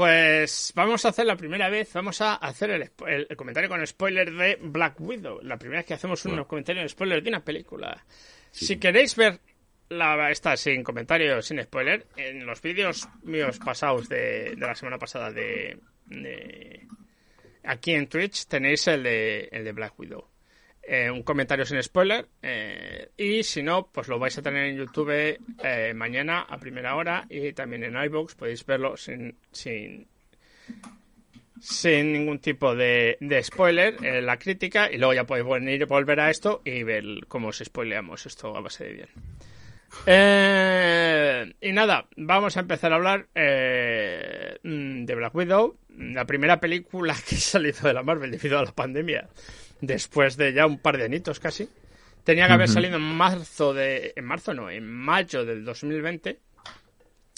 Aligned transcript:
Pues 0.00 0.72
vamos 0.74 1.04
a 1.04 1.10
hacer 1.10 1.26
la 1.26 1.36
primera 1.36 1.68
vez, 1.68 1.92
vamos 1.92 2.22
a 2.22 2.36
hacer 2.36 2.70
el, 2.70 2.90
el, 3.06 3.36
comentario 3.36 3.68
con 3.68 3.86
spoiler 3.86 4.32
de 4.32 4.56
Black 4.58 4.98
Widow. 4.98 5.40
La 5.42 5.58
primera 5.58 5.80
vez 5.80 5.86
que 5.88 5.92
hacemos 5.92 6.24
un 6.24 6.42
comentario 6.44 6.80
en 6.80 6.88
spoiler 6.88 7.22
de 7.22 7.28
una 7.28 7.44
película. 7.44 8.02
Sí. 8.50 8.64
Si 8.64 8.78
queréis 8.78 9.14
ver 9.14 9.40
la, 9.90 10.30
esta 10.30 10.56
sin 10.56 10.82
comentario, 10.82 11.42
sin 11.42 11.62
spoiler, 11.62 12.06
en 12.16 12.46
los 12.46 12.62
vídeos 12.62 13.10
míos 13.24 13.58
pasados 13.62 14.08
de, 14.08 14.54
de 14.56 14.66
la 14.66 14.74
semana 14.74 14.96
pasada 14.96 15.30
de, 15.30 15.78
de, 16.06 16.88
aquí 17.64 17.92
en 17.92 18.06
Twitch 18.06 18.46
tenéis 18.46 18.88
el 18.88 19.02
de, 19.02 19.50
el 19.52 19.64
de 19.64 19.72
Black 19.72 20.00
Widow. 20.00 20.29
Eh, 20.92 21.08
un 21.08 21.22
comentario 21.22 21.64
sin 21.64 21.80
spoiler 21.80 22.26
eh, 22.42 23.10
y 23.16 23.44
si 23.44 23.62
no, 23.62 23.86
pues 23.92 24.08
lo 24.08 24.18
vais 24.18 24.36
a 24.36 24.42
tener 24.42 24.66
en 24.66 24.76
YouTube 24.76 25.38
eh, 25.62 25.94
mañana 25.94 26.40
a 26.40 26.58
primera 26.58 26.96
hora 26.96 27.26
y 27.30 27.52
también 27.52 27.84
en 27.84 27.94
iVoox 27.94 28.34
podéis 28.34 28.66
verlo 28.66 28.96
sin, 28.96 29.36
sin, 29.52 30.08
sin 31.60 32.12
ningún 32.12 32.40
tipo 32.40 32.74
de, 32.74 33.18
de 33.20 33.40
spoiler, 33.44 34.02
la 34.20 34.36
crítica 34.36 34.90
y 34.90 34.98
luego 34.98 35.14
ya 35.14 35.26
podéis 35.26 35.46
venir 35.46 35.86
volver 35.86 36.18
a 36.18 36.28
esto 36.28 36.60
y 36.64 36.82
ver 36.82 37.04
cómo 37.28 37.50
os 37.50 37.62
spoileamos 37.64 38.26
esto 38.26 38.56
a 38.56 38.60
base 38.60 38.82
de 38.82 38.92
bien. 38.92 39.08
Eh, 40.06 41.52
y 41.60 41.72
nada, 41.72 42.08
vamos 42.16 42.56
a 42.56 42.60
empezar 42.60 42.92
a 42.92 42.96
hablar 42.96 43.28
eh, 43.36 44.58
de 44.62 45.14
Black 45.14 45.34
Widow, 45.36 45.76
la 45.96 46.24
primera 46.24 46.60
película 46.60 47.14
que 47.28 47.36
ha 47.36 47.38
salido 47.38 47.86
de 47.86 47.94
la 47.94 48.02
Marvel 48.02 48.32
debido 48.32 48.58
a 48.58 48.64
la 48.64 48.72
pandemia, 48.72 49.28
después 49.80 50.36
de 50.36 50.52
ya 50.52 50.66
un 50.66 50.78
par 50.78 50.96
de 50.96 51.04
añitos 51.04 51.40
casi. 51.40 51.68
Tenía 52.24 52.46
que 52.46 52.52
haber 52.52 52.68
salido 52.68 52.96
en 52.96 53.02
marzo 53.02 53.72
de. 53.72 54.12
En 54.14 54.24
marzo 54.24 54.52
no, 54.54 54.70
en 54.70 54.86
mayo 54.86 55.44
del 55.44 55.64
2020. 55.64 56.38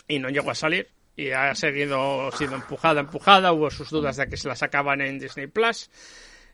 Y 0.09 0.19
no 0.19 0.29
llegó 0.29 0.51
a 0.51 0.55
salir. 0.55 0.89
Y 1.17 1.31
ha 1.31 1.55
seguido 1.55 2.31
siendo 2.33 2.57
empujada, 2.57 3.01
empujada. 3.01 3.53
Hubo 3.53 3.71
sus 3.71 3.91
dudas 3.91 4.17
de 4.17 4.29
que 4.29 4.37
se 4.37 4.49
la 4.49 4.57
sacaban 4.57 5.01
en 5.01 5.19
Disney 5.19 5.47
Plus. 5.47 5.91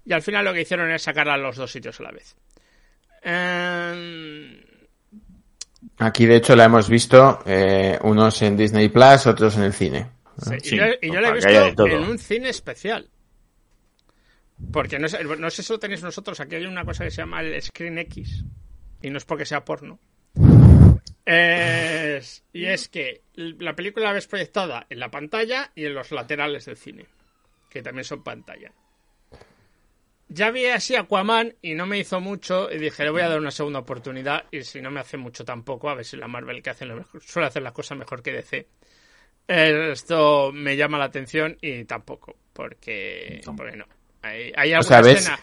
Y 0.04 0.12
al 0.12 0.22
final 0.22 0.44
lo 0.44 0.52
que 0.52 0.62
hicieron 0.62 0.90
es 0.90 1.02
sacarla 1.02 1.34
a 1.34 1.38
los 1.38 1.56
dos 1.56 1.70
sitios 1.70 1.98
a 2.00 2.02
la 2.02 2.10
vez. 2.10 2.36
Eh, 3.22 4.64
Aquí, 5.98 6.26
de 6.26 6.36
hecho, 6.36 6.54
la 6.54 6.64
hemos 6.64 6.88
visto 6.88 7.40
eh, 7.46 7.98
unos 8.02 8.40
en 8.42 8.56
Disney 8.56 8.88
Plus, 8.88 9.26
otros 9.26 9.56
en 9.56 9.64
el 9.64 9.72
cine. 9.72 10.10
Sí, 10.40 10.54
Sí, 10.62 10.74
y 10.76 10.78
yo, 10.78 10.84
y 11.02 11.12
yo 11.12 11.20
la 11.20 11.28
he 11.28 11.32
visto 11.32 11.86
en 11.86 12.04
un 12.04 12.18
cine 12.18 12.48
especial. 12.50 13.08
Porque 14.72 14.98
no 14.98 15.08
sé, 15.08 15.22
no 15.24 15.50
sé 15.50 15.62
si 15.62 15.72
lo 15.72 15.78
tenéis 15.78 16.02
nosotros. 16.02 16.40
Aquí 16.40 16.56
hay 16.56 16.66
una 16.66 16.84
cosa 16.84 17.04
que 17.04 17.10
se 17.10 17.18
llama 17.18 17.40
el 17.40 17.60
Screen 17.62 17.98
X. 17.98 18.44
Y 19.02 19.10
no 19.10 19.18
es 19.18 19.24
porque 19.24 19.44
sea 19.46 19.64
porno. 19.64 19.98
Es- 21.24 22.42
y 22.52 22.64
es 22.66 22.88
que 22.88 23.22
la 23.34 23.74
película 23.76 24.06
la 24.06 24.12
ves 24.12 24.26
proyectada 24.26 24.86
en 24.88 24.98
la 24.98 25.10
pantalla 25.10 25.70
y 25.74 25.84
en 25.84 25.94
los 25.94 26.10
laterales 26.10 26.64
del 26.64 26.76
cine. 26.76 27.06
Que 27.70 27.82
también 27.82 28.04
son 28.04 28.22
pantalla. 28.24 28.72
Ya 30.30 30.50
vi 30.50 30.66
así 30.66 30.94
Aquaman 30.96 31.54
y 31.62 31.74
no 31.74 31.86
me 31.86 31.98
hizo 31.98 32.20
mucho. 32.20 32.70
Y 32.70 32.78
dije, 32.78 33.04
le 33.04 33.10
voy 33.10 33.22
a 33.22 33.28
dar 33.28 33.38
una 33.38 33.50
segunda 33.50 33.78
oportunidad. 33.78 34.44
Y 34.50 34.62
si 34.62 34.80
no 34.80 34.90
me 34.90 35.00
hace 35.00 35.16
mucho 35.16 35.44
tampoco, 35.44 35.88
a 35.88 35.94
ver 35.94 36.04
si 36.04 36.16
la 36.16 36.28
Marvel 36.28 36.62
que 36.62 36.70
hace 36.70 36.84
lo 36.84 36.96
mejor- 36.96 37.22
suele 37.22 37.46
hacer 37.48 37.62
las 37.62 37.72
cosas 37.72 37.96
mejor 37.98 38.22
que 38.22 38.32
DC. 38.32 38.66
Esto 39.46 40.50
me 40.52 40.76
llama 40.76 40.98
la 40.98 41.04
atención 41.04 41.56
y 41.62 41.84
tampoco, 41.84 42.36
porque, 42.52 43.40
porque 43.56 43.76
no. 43.76 43.86
Hay, 44.22 44.52
hay 44.56 44.74
O 44.74 44.82
sea, 44.82 45.00
¿ves? 45.00 45.20
escena. 45.20 45.38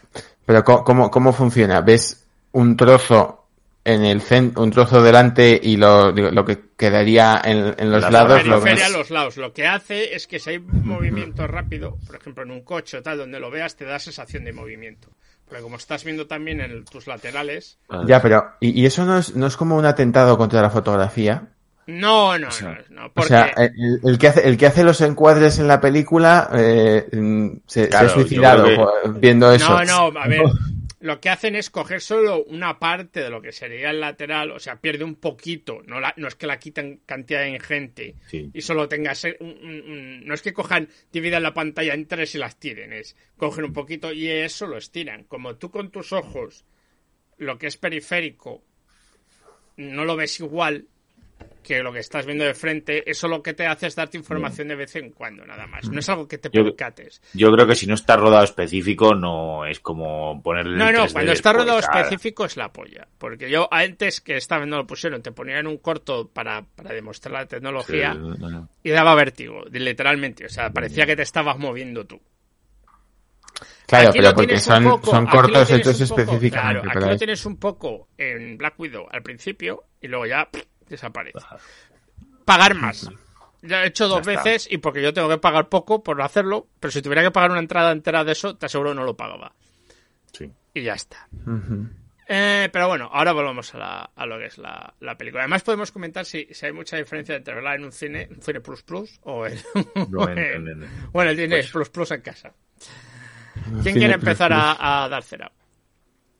Pero 0.45 0.63
¿cómo, 0.63 1.09
cómo, 1.09 1.33
funciona? 1.33 1.81
¿Ves 1.81 2.25
un 2.51 2.77
trozo 2.77 3.47
en 3.83 4.03
el 4.05 4.21
centro, 4.21 4.63
un 4.63 4.71
trozo 4.71 5.01
delante 5.01 5.59
y 5.61 5.77
lo, 5.77 6.11
digo, 6.11 6.29
lo 6.31 6.43
que 6.45 6.69
quedaría 6.77 7.41
en, 7.43 7.75
en 7.77 7.91
los 7.91 8.01
La 8.03 8.11
lados 8.11 8.45
lo 8.45 8.55
a 8.55 8.59
ves? 8.59 8.91
los 8.91 9.09
lados. 9.11 9.37
Lo 9.37 9.53
que 9.53 9.67
hace 9.67 10.15
es 10.15 10.27
que 10.27 10.39
si 10.39 10.51
hay 10.51 10.59
movimiento 10.59 11.47
rápido, 11.47 11.97
por 12.05 12.15
ejemplo 12.15 12.43
en 12.43 12.51
un 12.51 12.61
coche 12.61 12.97
o 12.97 13.01
tal, 13.03 13.17
donde 13.19 13.39
lo 13.39 13.49
veas, 13.51 13.75
te 13.75 13.85
da 13.85 13.99
sensación 13.99 14.43
de 14.43 14.53
movimiento. 14.53 15.09
Porque 15.47 15.61
como 15.61 15.75
estás 15.77 16.03
viendo 16.03 16.25
también 16.25 16.59
en 16.61 16.85
tus 16.85 17.05
laterales. 17.05 17.77
Ya, 18.07 18.19
pero 18.21 18.53
¿y, 18.59 18.81
y 18.81 18.85
eso 18.87 19.05
no 19.05 19.19
es, 19.19 19.35
no 19.35 19.45
es 19.45 19.55
como 19.55 19.77
un 19.77 19.85
atentado 19.85 20.37
contra 20.37 20.61
la 20.61 20.71
fotografía? 20.71 21.49
No, 21.87 22.37
no, 22.39 22.49
sea, 22.51 22.83
no, 22.89 23.01
no. 23.01 23.05
O 23.07 23.13
Porque 23.13 23.27
sea, 23.29 23.45
el, 23.57 23.99
el 24.03 24.17
que 24.17 24.27
hace, 24.27 24.47
el 24.47 24.57
que 24.57 24.65
hace 24.65 24.83
los 24.83 25.01
encuadres 25.01 25.59
en 25.59 25.67
la 25.67 25.79
película 25.79 26.49
eh, 26.53 27.07
mm, 27.11 27.57
se, 27.67 27.89
Claro, 27.89 28.07
se 28.09 28.13
ha 28.13 28.15
suicidado 28.15 28.91
viendo 29.19 29.51
eso. 29.51 29.69
No, 29.85 30.11
no, 30.11 30.19
a 30.19 30.27
ver. 30.27 30.41
Lo 31.01 31.19
que 31.19 31.29
hacen 31.29 31.55
es 31.55 31.69
coger 31.69 32.01
solo 32.01 32.43
una 32.45 32.79
parte 32.79 33.19
de 33.19 33.29
lo 33.29 33.39
que 33.39 33.51
sería 33.51 33.91
el 33.91 34.01
lateral, 34.01 34.49
o 34.49 34.57
sea, 34.59 34.77
pierde 34.77 35.03
un 35.03 35.13
poquito, 35.15 35.83
no, 35.85 35.99
la- 35.99 36.15
no 36.17 36.27
es 36.27 36.33
que 36.33 36.47
la 36.47 36.57
quiten 36.57 37.01
cantidad 37.05 37.45
ingente 37.45 38.15
Sí. 38.25 38.49
y 38.51 38.61
solo 38.61 38.87
tenga 38.89 39.13
ser 39.13 39.37
un- 39.39 39.49
un- 39.61 39.91
un- 39.91 40.25
no 40.25 40.33
es 40.33 40.41
que 40.41 40.51
cojan, 40.53 40.89
dividan 41.11 41.43
la 41.43 41.53
pantalla 41.53 41.93
en 41.93 42.07
tres 42.07 42.33
y 42.33 42.39
las 42.39 42.55
tiren, 42.59 42.91
es 42.91 43.15
cogen 43.37 43.65
un 43.65 43.73
poquito 43.73 44.11
y 44.11 44.27
eso 44.29 44.65
lo 44.65 44.77
estiran. 44.77 45.25
Como 45.25 45.57
tú 45.57 45.69
con 45.69 45.91
tus 45.91 46.11
ojos, 46.11 46.65
lo 47.37 47.59
que 47.59 47.67
es 47.67 47.77
periférico, 47.77 48.63
no 49.77 50.05
lo 50.05 50.15
ves 50.15 50.39
igual 50.39 50.87
que 51.63 51.81
lo 51.81 51.91
que 51.91 51.97
estás 51.99 52.27
viendo 52.27 52.43
de 52.45 52.53
frente, 52.53 53.09
eso 53.09 53.27
lo 53.27 53.41
que 53.41 53.55
te 53.55 53.65
hace 53.65 53.87
es 53.87 53.95
darte 53.95 54.17
información 54.17 54.67
de 54.67 54.75
vez 54.75 54.95
en 54.97 55.09
cuando, 55.09 55.43
nada 55.47 55.65
más. 55.65 55.89
No 55.89 55.99
es 55.99 56.07
algo 56.09 56.27
que 56.27 56.37
te 56.37 56.49
Yo- 56.53 56.63
percates. 56.63 57.21
Yo 57.33 57.51
creo 57.51 57.65
que 57.65 57.73
si 57.73 57.87
no 57.87 57.95
está 57.95 58.15
rodado 58.17 58.43
específico, 58.43 59.15
no 59.15 59.65
es 59.65 59.79
como 59.79 60.43
ponerle. 60.43 60.77
No, 60.77 60.89
el 60.89 60.93
no, 60.95 61.05
3D 61.05 61.13
cuando 61.13 61.31
está 61.31 61.49
después, 61.53 61.65
rodado 61.67 61.79
específico 61.79 62.45
es 62.45 62.55
la 62.57 62.71
polla. 62.71 63.07
Porque 63.17 63.49
yo 63.49 63.67
antes 63.71 64.21
que 64.21 64.37
estaba 64.37 64.59
viendo 64.61 64.77
lo 64.77 64.85
pusieron, 64.85 65.23
te 65.23 65.31
ponían 65.31 65.65
un 65.65 65.77
corto 65.79 66.29
para, 66.29 66.63
para 66.75 66.93
demostrar 66.93 67.33
la 67.33 67.45
tecnología 67.47 68.13
Sí, 68.13 68.19
no, 68.19 68.35
no. 68.49 68.69
y 68.83 68.89
daba 68.91 69.15
vértigo, 69.15 69.63
literalmente. 69.71 70.45
O 70.45 70.49
sea, 70.49 70.69
parecía 70.69 71.07
que 71.07 71.15
te 71.15 71.23
estabas 71.23 71.57
moviendo 71.57 72.05
tú. 72.05 72.21
Claro, 73.87 74.09
Aquí 74.09 74.19
pero 74.19 74.33
porque 74.33 74.59
son, 74.59 74.83
poco- 74.83 75.25
cortos 75.31 75.69
hechos 75.71 76.01
específicamente 76.01 76.81
Claro, 76.81 76.99
aquí 77.01 77.09
lo 77.11 77.17
tienes 77.17 77.45
un 77.45 77.57
poco 77.57 78.09
en 78.17 78.57
Black 78.57 78.79
Widow 78.79 79.07
al 79.11 79.21
principio 79.21 79.83
y 80.01 80.07
luego 80.07 80.25
ya 80.25 80.49
pff, 80.51 80.63
desaparece. 80.89 81.39
Pagar 82.45 82.75
más. 82.75 83.09
Ya 83.61 83.83
he 83.83 83.87
hecho 83.87 84.07
dos 84.07 84.23
veces 84.25 84.67
y 84.69 84.77
porque 84.77 85.01
yo 85.01 85.11
tengo 85.13 85.27
que 85.27 85.39
pagar 85.39 85.69
poco 85.69 86.03
por 86.03 86.21
hacerlo, 86.21 86.67
pero 86.79 86.91
si 86.91 87.01
tuviera 87.01 87.23
que 87.23 87.31
pagar 87.31 87.49
una 87.51 87.59
entrada 87.59 87.91
entera 87.91 88.23
de 88.23 88.33
eso, 88.33 88.55
te 88.55 88.67
aseguro 88.67 88.91
que 88.91 88.95
no 88.97 89.03
lo 89.03 89.17
pagaba. 89.17 89.53
Sí. 90.31 90.51
Y 90.73 90.83
ya 90.83 90.93
está. 90.93 91.27
Eh, 92.27 92.69
pero 92.71 92.87
bueno, 92.87 93.09
ahora 93.11 93.31
volvemos 93.33 93.73
a, 93.73 93.77
la- 93.79 94.11
a 94.15 94.25
lo 94.27 94.37
que 94.37 94.45
es 94.47 94.57
la, 94.59 94.93
la 94.99 95.15
película. 95.17 95.43
Además 95.43 95.63
podemos 95.63 95.91
comentar 95.91 96.25
si, 96.25 96.47
si 96.51 96.65
hay 96.65 96.73
mucha 96.73 96.97
diferencia 96.97 97.35
entre 97.35 97.55
verla 97.55 97.75
en 97.75 97.85
un 97.85 97.91
cine, 97.91 98.27
un 98.29 98.41
cine 98.41 98.61
plus 98.61 98.83
plus 98.83 99.19
o 99.23 99.45
en, 99.47 99.59
No, 100.11 100.19
o 100.21 100.29
en- 100.29 100.37
en- 100.37 100.67
en- 100.67 100.67
en- 100.83 100.89
o 101.13 101.21
en 101.23 101.27
el 101.27 101.35
cine 101.35 101.57
pues- 101.57 101.71
plus 101.71 101.89
plus 101.89 102.11
en 102.11 102.21
casa. 102.21 102.53
¿Quién 103.81 103.95
quiere 103.95 104.13
plus 104.19 104.27
empezar 104.27 104.49
plus. 104.49 104.61
a, 104.61 105.03
a 105.05 105.09
dar 105.09 105.23
cera? 105.23 105.51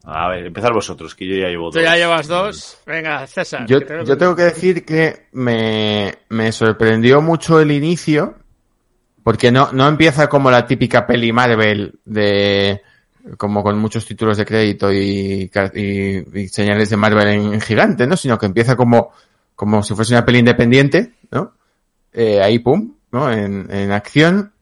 A 0.08 0.28
ver, 0.30 0.46
empezar 0.46 0.72
vosotros, 0.74 1.16
que 1.16 1.28
yo 1.28 1.36
ya 1.36 1.48
llevo 1.48 1.70
Tú 1.72 1.80
dos. 1.80 1.84
ya 1.84 1.96
llevas 1.96 2.28
dos. 2.28 2.78
Venga, 2.86 3.26
César. 3.28 3.66
Yo, 3.68 3.80
que 3.80 3.86
te- 3.86 4.06
yo 4.06 4.18
tengo 4.18 4.36
que 4.36 4.44
decir 4.44 4.86
que 4.86 5.28
me, 5.32 6.14
me 6.30 6.52
sorprendió 6.52 7.22
mucho 7.22 7.60
el 7.60 7.72
inicio, 7.72 8.36
porque 9.24 9.52
no, 9.52 9.72
no 9.72 9.88
empieza 9.88 10.28
como 10.28 10.52
la 10.52 10.68
típica 10.68 11.08
peli 11.08 11.32
Marvel 11.32 12.00
de 12.06 12.82
como 13.38 13.64
con 13.64 13.80
muchos 13.80 14.06
títulos 14.06 14.38
de 14.38 14.46
crédito 14.46 14.92
y, 14.94 15.50
car- 15.50 15.72
y- 15.76 16.24
y 16.42 16.48
señales 16.50 16.92
de 16.92 16.98
Marvel 16.98 17.28
en, 17.30 17.60
gigante, 17.62 18.06
¿no? 18.06 18.16
Sino 18.16 18.38
que 18.38 18.46
empieza 18.46 18.76
como, 18.76 19.12
como 19.56 19.82
si 19.82 19.96
fuese 19.96 20.14
una 20.14 20.24
peli 20.24 20.38
independiente, 20.40 21.14
¿no? 21.32 21.54
Eh, 22.14 22.40
ahí, 22.44 22.60
pum, 22.60 22.94
¿no? 23.12 23.32
En, 23.32 23.68
en 23.74 23.92
acción, 23.92 24.54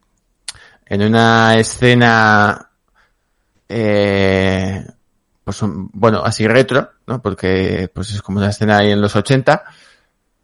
en 0.86 1.02
una 1.02 1.58
escena, 1.58 2.70
eh, 3.68 4.86
pues 5.44 5.62
un- 5.62 5.90
bueno, 5.94 6.22
así 6.24 6.48
retro, 6.48 6.90
¿no? 7.08 7.22
Porque 7.22 7.90
pues 7.94 8.12
es 8.12 8.22
como 8.22 8.38
una 8.40 8.50
escena 8.50 8.78
ahí 8.78 8.92
en 8.92 9.02
los 9.02 9.16
80, 9.16 9.64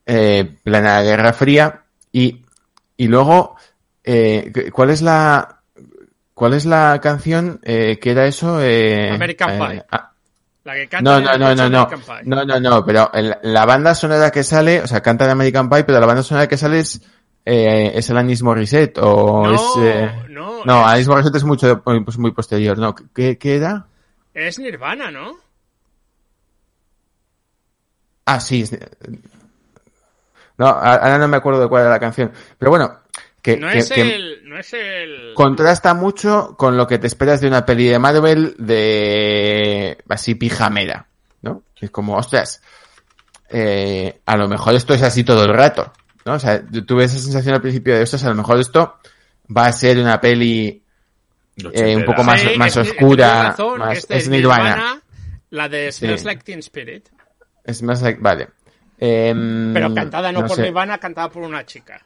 eh, 0.05 0.57
plena 0.63 1.01
Guerra 1.01 1.33
Fría, 1.33 1.83
y, 2.11 2.41
y 2.97 3.07
luego, 3.07 3.55
eh, 4.03 4.69
¿cuál 4.73 4.89
es 4.89 5.01
la, 5.01 5.55
¿Cuál 6.33 6.53
es 6.53 6.65
la 6.65 6.99
canción 7.03 7.59
eh, 7.63 7.99
que 8.01 8.11
era 8.11 8.25
eso? 8.25 8.61
Eh, 8.61 9.11
American 9.11 9.57
Pie. 9.57 9.83
ah, 9.91 10.11
La 10.63 10.73
que 10.73 10.87
canta 10.87 11.11
no, 11.11 11.19
no, 11.19 11.31
el 11.33 11.39
no, 11.57 11.69
no, 11.69 11.89
no, 12.23 12.45
no, 12.45 12.45
no, 12.45 12.59
no, 12.61 12.85
pero 12.85 13.11
el- 13.13 13.35
la 13.43 13.65
banda 13.65 13.93
sonora 13.93 14.31
que 14.31 14.43
sale, 14.43 14.81
o 14.81 14.87
sea, 14.87 15.01
canta 15.01 15.25
en 15.25 15.31
American 15.31 15.69
Pie, 15.69 15.83
pero 15.83 15.99
la 15.99 16.05
banda 16.05 16.23
sonora 16.23 16.47
que 16.47 16.55
sale 16.55 16.79
es, 16.79 17.01
eh, 17.43 17.91
es 17.93 18.09
Alanis 18.09 18.41
Morissette 18.41 18.99
o 18.99 19.43
No, 19.47 19.53
es, 19.53 19.61
eh, 19.83 20.11
no, 20.29 20.63
no, 20.63 20.87
Alanis 20.87 21.09
Morissette 21.09 21.35
es 21.35 21.43
mucho, 21.43 21.81
pues 21.83 22.17
muy 22.17 22.31
posterior, 22.31 22.77
no, 22.77 22.95
¿qué, 22.95 23.37
qué 23.37 23.57
era? 23.57 23.85
Es 24.47 24.59
Nirvana, 24.59 25.11
¿no? 25.11 25.37
Ah, 28.25 28.39
sí. 28.39 28.65
No, 30.57 30.67
ahora 30.67 31.17
no 31.17 31.27
me 31.27 31.37
acuerdo 31.37 31.61
de 31.61 31.67
cuál 31.69 31.81
era 31.83 31.91
la 31.91 31.99
canción. 31.99 32.31
Pero 32.57 32.69
bueno, 32.69 32.99
que, 33.41 33.57
No 33.57 33.69
que- 33.69 33.79
es 33.79 33.89
que 33.89 34.01
el... 34.01 34.49
No 34.49 34.57
es 34.59 34.73
el... 34.73 35.33
contrasta 35.35 35.93
mucho 35.93 36.55
con 36.57 36.75
lo 36.77 36.87
que 36.87 36.97
te 36.99 37.07
esperas 37.07 37.39
de 37.41 37.47
una 37.47 37.65
peli 37.65 37.87
de 37.87 37.99
Marvel 37.99 38.55
de 38.57 39.97
así 40.09 40.35
pijamera, 40.35 41.07
¿no? 41.43 41.63
Es 41.79 41.91
como, 41.91 42.17
ostras, 42.17 42.61
eh, 43.49 44.21
a 44.25 44.37
lo 44.37 44.47
mejor 44.47 44.73
esto 44.75 44.93
es 44.93 45.01
así 45.03 45.23
todo 45.23 45.43
el 45.45 45.53
rato, 45.53 45.93
¿no? 46.25 46.33
O 46.33 46.39
sea, 46.39 46.61
tuve 46.65 47.05
esa 47.05 47.19
sensación 47.19 47.55
al 47.55 47.61
principio 47.61 47.95
de, 47.95 48.03
ostras, 48.03 48.23
a 48.25 48.29
lo 48.29 48.35
mejor 48.35 48.59
esto 48.59 48.95
va 49.55 49.67
a 49.67 49.71
ser 49.73 49.97
una 49.99 50.19
peli 50.19 50.83
eh, 51.73 51.95
un 51.95 52.05
poco 52.05 52.23
más- 52.23 52.41
Sí, 52.41 52.57
más 52.57 52.75
es- 52.75 52.89
oscura, 52.89 53.27
tienes 53.31 53.47
razón, 53.51 53.79
más- 53.79 53.97
es 53.97 54.05
es 54.09 54.29
Nirvana. 54.29 55.01
La 55.51 55.67
de 55.69 55.91
Sí. 55.91 55.99
Smells 56.05 56.23
Like 56.25 56.43
Teen 56.43 56.59
Spirit. 56.59 57.09
es 57.63 57.81
más, 57.81 58.01
like- 58.01 58.19
vale. 58.21 58.49
Em, 58.99 59.73
Pero 59.73 59.93
cantada 59.93 60.31
no, 60.31 60.45
por 60.45 60.55
sé. 60.55 60.63
Nirvana, 60.63 60.97
cantada 60.97 61.29
por 61.29 61.43
una 61.43 61.65
chica. 61.65 62.01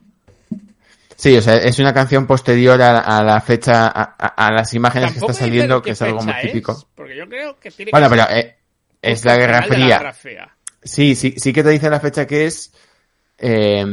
Sí, 1.15 1.37
o 1.37 1.41
sea, 1.41 1.55
es 1.57 1.77
una 1.79 1.93
canción 1.93 2.25
posterior 2.27 2.81
a, 2.81 2.99
a 2.99 3.23
la 3.23 3.39
fecha, 3.39 3.87
a, 3.87 4.51
las 4.51 4.73
imágenes 4.73 5.13
que 5.13 5.19
está 5.19 5.33
saliendo, 5.33 5.81
que 5.81 5.91
es 5.91 6.01
algo 6.01 6.21
muy 6.21 6.33
típico. 6.41 6.71
es, 6.73 6.85
porque 6.95 7.15
yo 7.15 7.27
creo 7.29 7.59
que 7.59 7.71
tiene 7.71 7.91
Bueno, 7.91 8.09
que 8.09 8.15
pero 8.15 8.29
eh, 8.31 8.55
es 9.01 9.23
la 9.23 9.37
Guerra 9.37 9.61
la 9.61 9.67
Fría. 9.67 9.97
Guerra 9.99 10.13
Fría. 10.13 10.49
Sí, 10.81 11.15
sí, 11.15 11.35
sí 11.37 11.53
que 11.53 11.63
te 11.63 11.69
dice 11.69 11.89
la 11.89 11.99
fecha 11.99 12.25
que 12.27 12.45
es. 12.45 12.73
eh, 13.37 13.85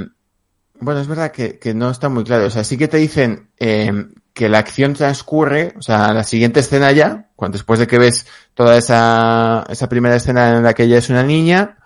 bueno, 0.82 1.00
es 1.00 1.06
verdad 1.08 1.30
que, 1.30 1.58
que 1.58 1.74
no 1.74 1.90
está 1.90 2.08
muy 2.08 2.24
claro. 2.24 2.46
O 2.46 2.50
sea, 2.50 2.64
sí 2.64 2.76
que 2.78 2.88
te 2.88 2.96
dicen 2.96 3.50
eh, 3.58 3.92
que 4.32 4.48
la 4.48 4.58
acción 4.58 4.94
transcurre, 4.94 5.74
o 5.78 5.82
sea, 5.82 6.12
la 6.12 6.24
siguiente 6.24 6.60
escena 6.60 6.92
ya, 6.92 7.28
cuando 7.36 7.56
después 7.56 7.78
de 7.80 7.86
que 7.86 7.98
ves 7.98 8.26
toda 8.54 8.76
esa, 8.76 9.64
esa 9.68 9.88
primera 9.88 10.16
escena 10.16 10.56
en 10.56 10.62
la 10.62 10.74
que 10.74 10.84
ella 10.84 10.98
es 10.98 11.10
una 11.10 11.22
niña, 11.22 11.78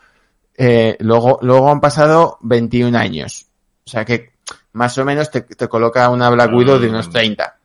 eh, 0.56 0.96
luego, 1.00 1.38
luego 1.42 1.70
han 1.70 1.80
pasado 1.80 2.38
21 2.42 2.96
años. 2.96 3.46
O 3.86 3.90
sea 3.90 4.04
que 4.04 4.34
más 4.72 4.96
o 4.98 5.04
menos 5.04 5.30
te, 5.30 5.42
te 5.42 5.68
coloca 5.68 6.08
una 6.10 6.30
Black 6.30 6.52
Widow 6.52 6.78
de 6.78 6.88
unos 6.88 7.10
30. 7.10 7.56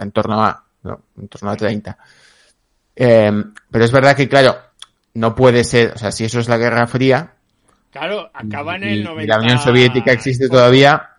En 0.00 0.12
torno 0.12 0.42
a, 0.42 0.64
no, 0.82 1.00
en 1.18 1.28
torno 1.28 1.50
a 1.50 1.56
30. 1.56 1.98
Eh, 2.96 3.44
pero 3.70 3.84
es 3.84 3.92
verdad 3.92 4.16
que, 4.16 4.28
claro, 4.28 4.56
no 5.14 5.34
puede 5.34 5.64
ser, 5.64 5.92
o 5.94 5.98
sea, 5.98 6.12
si 6.12 6.24
eso 6.24 6.40
es 6.40 6.48
la 6.48 6.58
Guerra 6.58 6.86
Fría, 6.86 7.34
Claro, 7.90 8.30
acaba 8.32 8.76
en 8.76 8.84
y, 8.84 8.86
el 8.92 9.00
y 9.00 9.04
90. 9.04 9.34
la 9.34 9.42
Unión 9.42 9.58
Soviética 9.58 10.12
existe 10.12 10.48
todavía, 10.48 11.09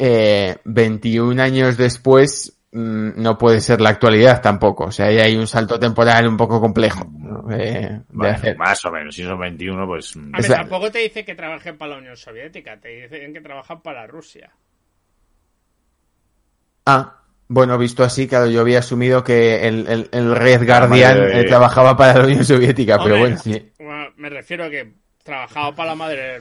eh, 0.00 0.56
21 0.64 1.40
años 1.42 1.76
después 1.76 2.58
mm, 2.72 3.20
no 3.22 3.36
puede 3.38 3.60
ser 3.60 3.80
la 3.80 3.90
actualidad 3.90 4.40
tampoco. 4.40 4.84
O 4.86 4.90
sea, 4.92 5.06
ahí 5.06 5.18
hay 5.18 5.36
un 5.36 5.46
salto 5.46 5.78
temporal 5.78 6.26
un 6.26 6.36
poco 6.36 6.60
complejo 6.60 7.04
¿no? 7.12 7.50
Eh, 7.52 8.00
de 8.12 8.18
Bueno, 8.18 8.34
hacer. 8.34 8.56
más 8.56 8.84
o 8.86 8.90
menos, 8.90 9.14
si 9.14 9.22
son 9.24 9.38
21, 9.38 9.86
pues... 9.86 10.16
mm, 10.16 10.34
A 10.34 10.40
ver, 10.40 10.54
tampoco 10.54 10.90
te 10.90 11.00
dice 11.00 11.24
que 11.24 11.34
trabajen 11.34 11.76
para 11.78 11.92
la 11.92 11.98
Unión 11.98 12.16
Soviética, 12.16 12.80
te 12.80 12.88
dicen 13.02 13.32
que 13.34 13.40
trabajan 13.40 13.82
para 13.82 14.06
Rusia. 14.06 14.50
Ah, 16.86 17.16
bueno, 17.48 17.76
visto 17.78 18.02
así, 18.04 18.26
claro, 18.26 18.46
yo 18.48 18.60
había 18.60 18.78
asumido 18.78 19.22
que 19.24 19.66
el, 19.66 19.86
el, 19.88 20.08
el 20.12 20.34
Red 20.34 20.66
Guardian 20.66 21.18
eh, 21.32 21.44
trabajaba 21.44 21.96
para 21.96 22.18
la 22.20 22.24
Unión 22.24 22.44
Soviética, 22.44 22.98
pero 23.02 23.18
bueno, 23.18 23.36
sí. 23.38 23.70
bueno, 23.78 24.06
me 24.16 24.30
refiero 24.30 24.64
a 24.64 24.70
que 24.70 24.92
trabajaba 25.22 25.74
para 25.74 25.90
la 25.90 25.94
madre 25.96 26.40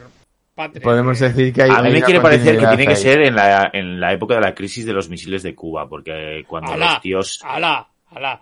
patria. 0.68 0.84
Podemos 0.84 1.18
que- 1.20 1.26
decir 1.30 1.54
que 1.54 1.64
hay. 1.64 1.70
A 1.70 1.78
hay 1.78 1.84
mí 1.84 1.90
me 1.92 1.98
una 1.98 2.06
quiere 2.06 2.22
parecer 2.22 2.58
que 2.60 2.68
tiene 2.68 2.84
que 2.86 2.90
ahí. 2.94 2.96
ser 2.96 3.22
en 3.22 3.36
la, 3.36 3.70
en 3.74 4.00
la 4.00 4.14
época 4.14 4.36
de 4.36 4.42
la 4.42 4.54
crisis 4.54 4.86
de 4.86 4.94
los 4.94 5.10
misiles 5.10 5.44
de 5.44 5.56
Cuba, 5.56 5.88
porque 5.88 6.44
cuando 6.48 6.76
los 6.76 7.02
tíos... 7.02 7.40
¡Hala! 7.44 7.88
¡Hala! 8.12 8.42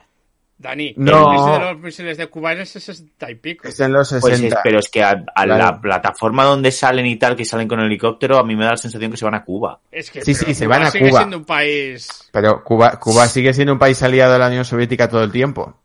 Dani, 0.60 0.96
No. 0.98 1.20
el 1.20 1.38
crisis 1.38 1.52
de 1.52 1.60
los 1.60 1.80
misiles 1.84 2.18
de 2.18 2.28
Cuba 2.28 2.54
es 2.54 2.76
el 2.76 2.82
60 2.82 3.30
y 3.30 3.36
pico. 3.36 3.68
Es 3.68 3.80
en 3.80 3.94
los 3.94 4.10
Pues 4.10 4.24
es- 4.34 4.40
60. 4.40 4.62
pero 4.64 4.80
es 4.80 4.90
que 4.90 5.04
a, 5.04 5.24
a 5.36 5.46
la 5.46 5.80
plataforma 5.80 6.46
donde 6.46 6.72
salen 6.72 7.06
y 7.06 7.16
tal, 7.18 7.36
que 7.36 7.46
salen 7.46 7.68
con 7.68 7.80
helicóptero, 7.80 8.40
a 8.40 8.44
mí 8.44 8.56
me 8.56 8.64
da 8.66 8.72
la 8.72 8.78
sensación 8.78 9.12
que 9.12 9.18
se 9.18 9.26
van 9.26 9.36
a 9.36 9.44
Cuba. 9.44 9.80
Es 9.92 10.10
que 10.10 10.24
Sí, 10.24 10.34
sí, 10.34 10.56
se 10.56 10.66
van 10.66 10.82
a 10.82 10.90
sigue 10.90 11.10
Cuba. 11.10 11.20
siendo 11.20 11.38
un 11.38 11.46
país... 11.46 12.10
Pero 12.32 12.64
Cuba, 12.64 13.00
Cuba 13.00 13.28
sigue 13.28 13.54
siendo 13.54 13.74
un 13.74 13.78
país 13.80 14.02
aliado 14.02 14.34
de 14.34 14.40
la 14.40 14.48
Unión 14.48 14.66
Soviética 14.66 15.08
todo 15.08 15.24
el 15.24 15.32
tiempo. 15.32 15.78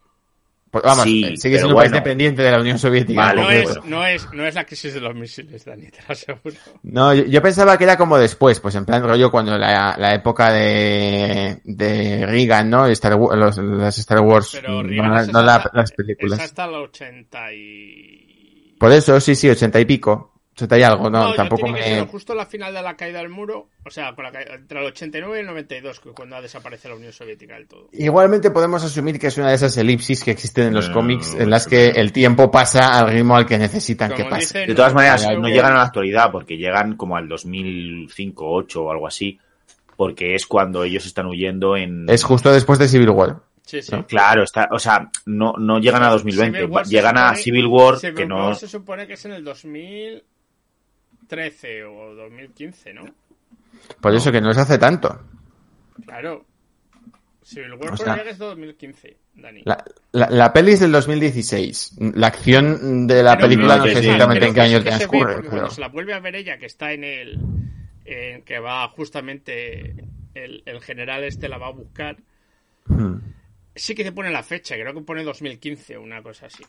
Pues, 0.73 0.85
vamos, 0.85 1.05
Sí, 1.05 1.21
sigue 1.37 1.57
pero 1.57 1.59
siendo 1.59 1.69
un 1.69 1.75
país 1.83 1.91
bueno. 1.91 2.03
dependiente 2.05 2.41
de 2.43 2.51
la 2.51 2.59
Unión 2.59 2.79
Soviética. 2.79 3.21
Vale, 3.21 3.43
no, 3.43 3.51
es, 3.51 3.85
no, 3.85 4.07
es, 4.07 4.33
no 4.33 4.47
es 4.47 4.55
la 4.55 4.65
crisis 4.65 4.95
de 4.95 5.01
los 5.01 5.15
misiles, 5.15 5.65
Dani, 5.67 5.89
te 5.91 5.99
lo 6.09 6.13
aseguro. 6.13 6.57
No, 6.83 7.13
yo, 7.13 7.25
yo 7.27 7.43
pensaba 7.43 7.77
que 7.77 7.85
era 7.85 7.99
como 7.99 8.17
después, 8.17 8.59
pues 8.59 8.75
en 8.77 8.87
plan 8.87 9.03
rollo 9.03 9.31
cuando 9.31 9.59
la, 9.59 9.95
la 9.99 10.15
época 10.15 10.51
de, 10.51 11.61
de 11.65 12.25
Reagan, 12.27 12.71
¿no? 12.71 12.89
Y 12.89 12.93
Star 12.93 13.19
los, 13.19 13.59
las 13.59 13.99
Star 13.99 14.21
Wars, 14.21 14.49
Pero 14.53 14.83
no, 14.83 15.43
la- 15.43 15.57
hasta- 15.57 15.71
las 15.75 15.93
películas. 15.93 16.39
Es 16.39 16.45
hasta 16.47 16.65
el 16.65 16.75
80 16.75 17.53
y... 17.53 18.77
Por 18.79 18.93
eso, 18.93 19.21
sí, 19.21 19.35
sí, 19.35 19.51
ochenta 19.51 19.79
y 19.79 19.85
pico. 19.85 20.32
Ochenta 20.55 20.79
y 20.79 20.83
algo, 20.83 21.09
no, 21.09 21.31
yo 21.31 21.35
tampoco 21.35 21.63
tiene 21.65 21.79
que 21.81 21.91
me... 21.91 21.97
ser 22.01 22.07
justo 22.09 22.35
la 22.35 22.45
final 22.45 22.75
de 22.75 22.83
la 22.83 22.95
caída 22.95 23.21
del 23.21 23.31
muro, 23.31 23.69
o 23.87 23.91
sea, 23.91 24.15
con 24.15 24.25
la 24.25 24.33
caída- 24.33 24.55
entre 24.57 24.81
el 24.81 24.87
89 24.87 25.37
y 25.39 25.41
el 25.41 25.47
92, 25.47 25.99
que 26.01 26.11
cuando 26.11 26.43
desaparece 26.43 26.91
la 26.91 26.95
Unión 26.97 27.11
Soviética 27.13 27.55
del 27.55 27.67
todo. 27.67 27.89
Igualmente 27.93 28.51
podemos 28.51 28.85
asumir 28.85 29.19
que 29.19 29.29
es 29.29 29.39
una 29.39 29.49
de 29.49 29.55
esas 29.55 29.75
elipsis 29.79 30.23
que 30.23 30.31
existen 30.31 30.67
en 30.69 30.75
los 30.75 30.89
No, 30.91 30.95
cómics 30.95 31.33
en 31.33 31.45
no, 31.45 31.47
las 31.47 31.67
no. 31.67 31.71
que 31.71 31.89
el 31.89 32.13
tiempo 32.13 32.51
pasa 32.51 32.99
al 32.99 33.09
ritmo 33.09 33.35
al 33.35 33.47
que 33.47 33.57
necesitan 33.57 34.11
que 34.11 34.19
Como 34.25 34.29
pase. 34.31 34.43
dicen- 34.59 34.69
De 34.69 34.75
todas 34.75 34.93
maneras, 34.93 35.27
no 35.39 35.49
llegan 35.49 35.73
a 35.73 35.77
la 35.77 35.83
actualidad, 35.85 36.31
porque 36.31 36.59
llegan 36.59 36.97
como 36.97 37.17
al 37.17 37.29
2005, 37.29 38.45
8 38.47 38.83
o 38.85 38.91
algo 38.93 39.07
así, 39.07 39.39
porque 39.97 40.35
es 40.35 40.47
cuando 40.47 40.85
ellos 40.85 41.07
están 41.07 41.27
huyendo 41.27 41.77
en... 41.79 42.07
Es 42.11 42.25
justo 42.25 42.53
después 42.53 42.79
de 42.79 42.89
Civil 42.89 43.09
War. 43.11 43.37
Sí, 43.65 43.81
sí. 43.81 43.93
Claro, 44.09 44.43
está, 44.43 44.69
o 44.73 44.79
sea, 44.79 45.09
no, 45.25 45.55
no 45.57 45.79
llegan 45.79 46.03
a 46.03 46.11
2020, 46.11 46.59
Civil 46.59 46.71
War 46.71 46.85
se 46.85 46.91
llegan 46.93 47.17
a 47.17 47.29
supone- 47.31 47.43
Civil 47.43 47.67
War, 47.67 47.97
Civil 47.99 48.15
que 48.17 48.27
no... 48.27 48.47
War 48.49 48.57
se 48.57 48.69
supone 48.69 49.07
que 49.07 49.13
es 49.15 49.25
en 49.25 49.33
el 49.33 49.45
2013 51.37 51.85
o 51.85 52.15
2015, 52.15 52.93
¿no? 52.95 53.05
Por 54.01 54.15
eso 54.15 54.31
que 54.31 54.41
no 54.41 54.53
se 54.53 54.61
hace 54.61 54.79
tanto. 54.79 55.21
Claro. 56.05 56.45
Civil 57.43 57.73
War 57.73 57.93
O 57.93 57.97
por 57.97 57.99
sea, 57.99 58.15
es 58.17 58.39
de 58.39 58.45
2015, 58.45 59.17
Dani. 59.35 59.63
La, 59.65 59.85
la, 60.13 60.29
la 60.31 60.53
peli 60.53 60.73
es 60.73 60.81
del 60.81 60.93
2016. 60.93 61.97
La 62.15 62.29
acción 62.29 63.07
de 63.07 63.23
la 63.23 63.37
Pero 63.37 63.49
película 63.49 63.77
no 63.79 63.85
no, 63.87 63.93
sé 63.93 63.99
exactamente 63.99 64.47
en 64.47 64.53
qué 64.53 64.55
que 64.55 64.61
año 64.61 64.79
se 64.79 64.85
transcurre. 64.85 65.37
pero- 65.37 65.51
Cuando 65.51 65.71
se 65.71 65.81
la 65.81 65.89
vuelve 65.89 66.15
a 66.15 66.21
ver 66.21 66.37
ella, 66.37 66.59
que 66.59 66.67
está 66.67 66.93
en 66.93 67.05
el. 67.05 67.39
en 68.05 68.43
que 68.43 68.59
va 68.61 68.89
justamente. 68.89 69.97
El, 70.35 70.63
el 70.65 70.81
general 70.81 71.25
este 71.25 71.49
la 71.49 71.59
va 71.59 71.67
a 71.69 71.73
buscar. 71.73 72.17
Hmm. 72.87 73.17
Sí 73.75 73.95
que 73.95 74.05
te 74.05 74.13
pone 74.13 74.31
la 74.31 74.43
fecha, 74.43 74.77
creo 74.77 74.95
que 74.95 75.01
pone 75.01 75.25
2015 75.25 75.97
o 75.97 76.03
una 76.03 76.23
cosa 76.23 76.47
así. 76.47 76.63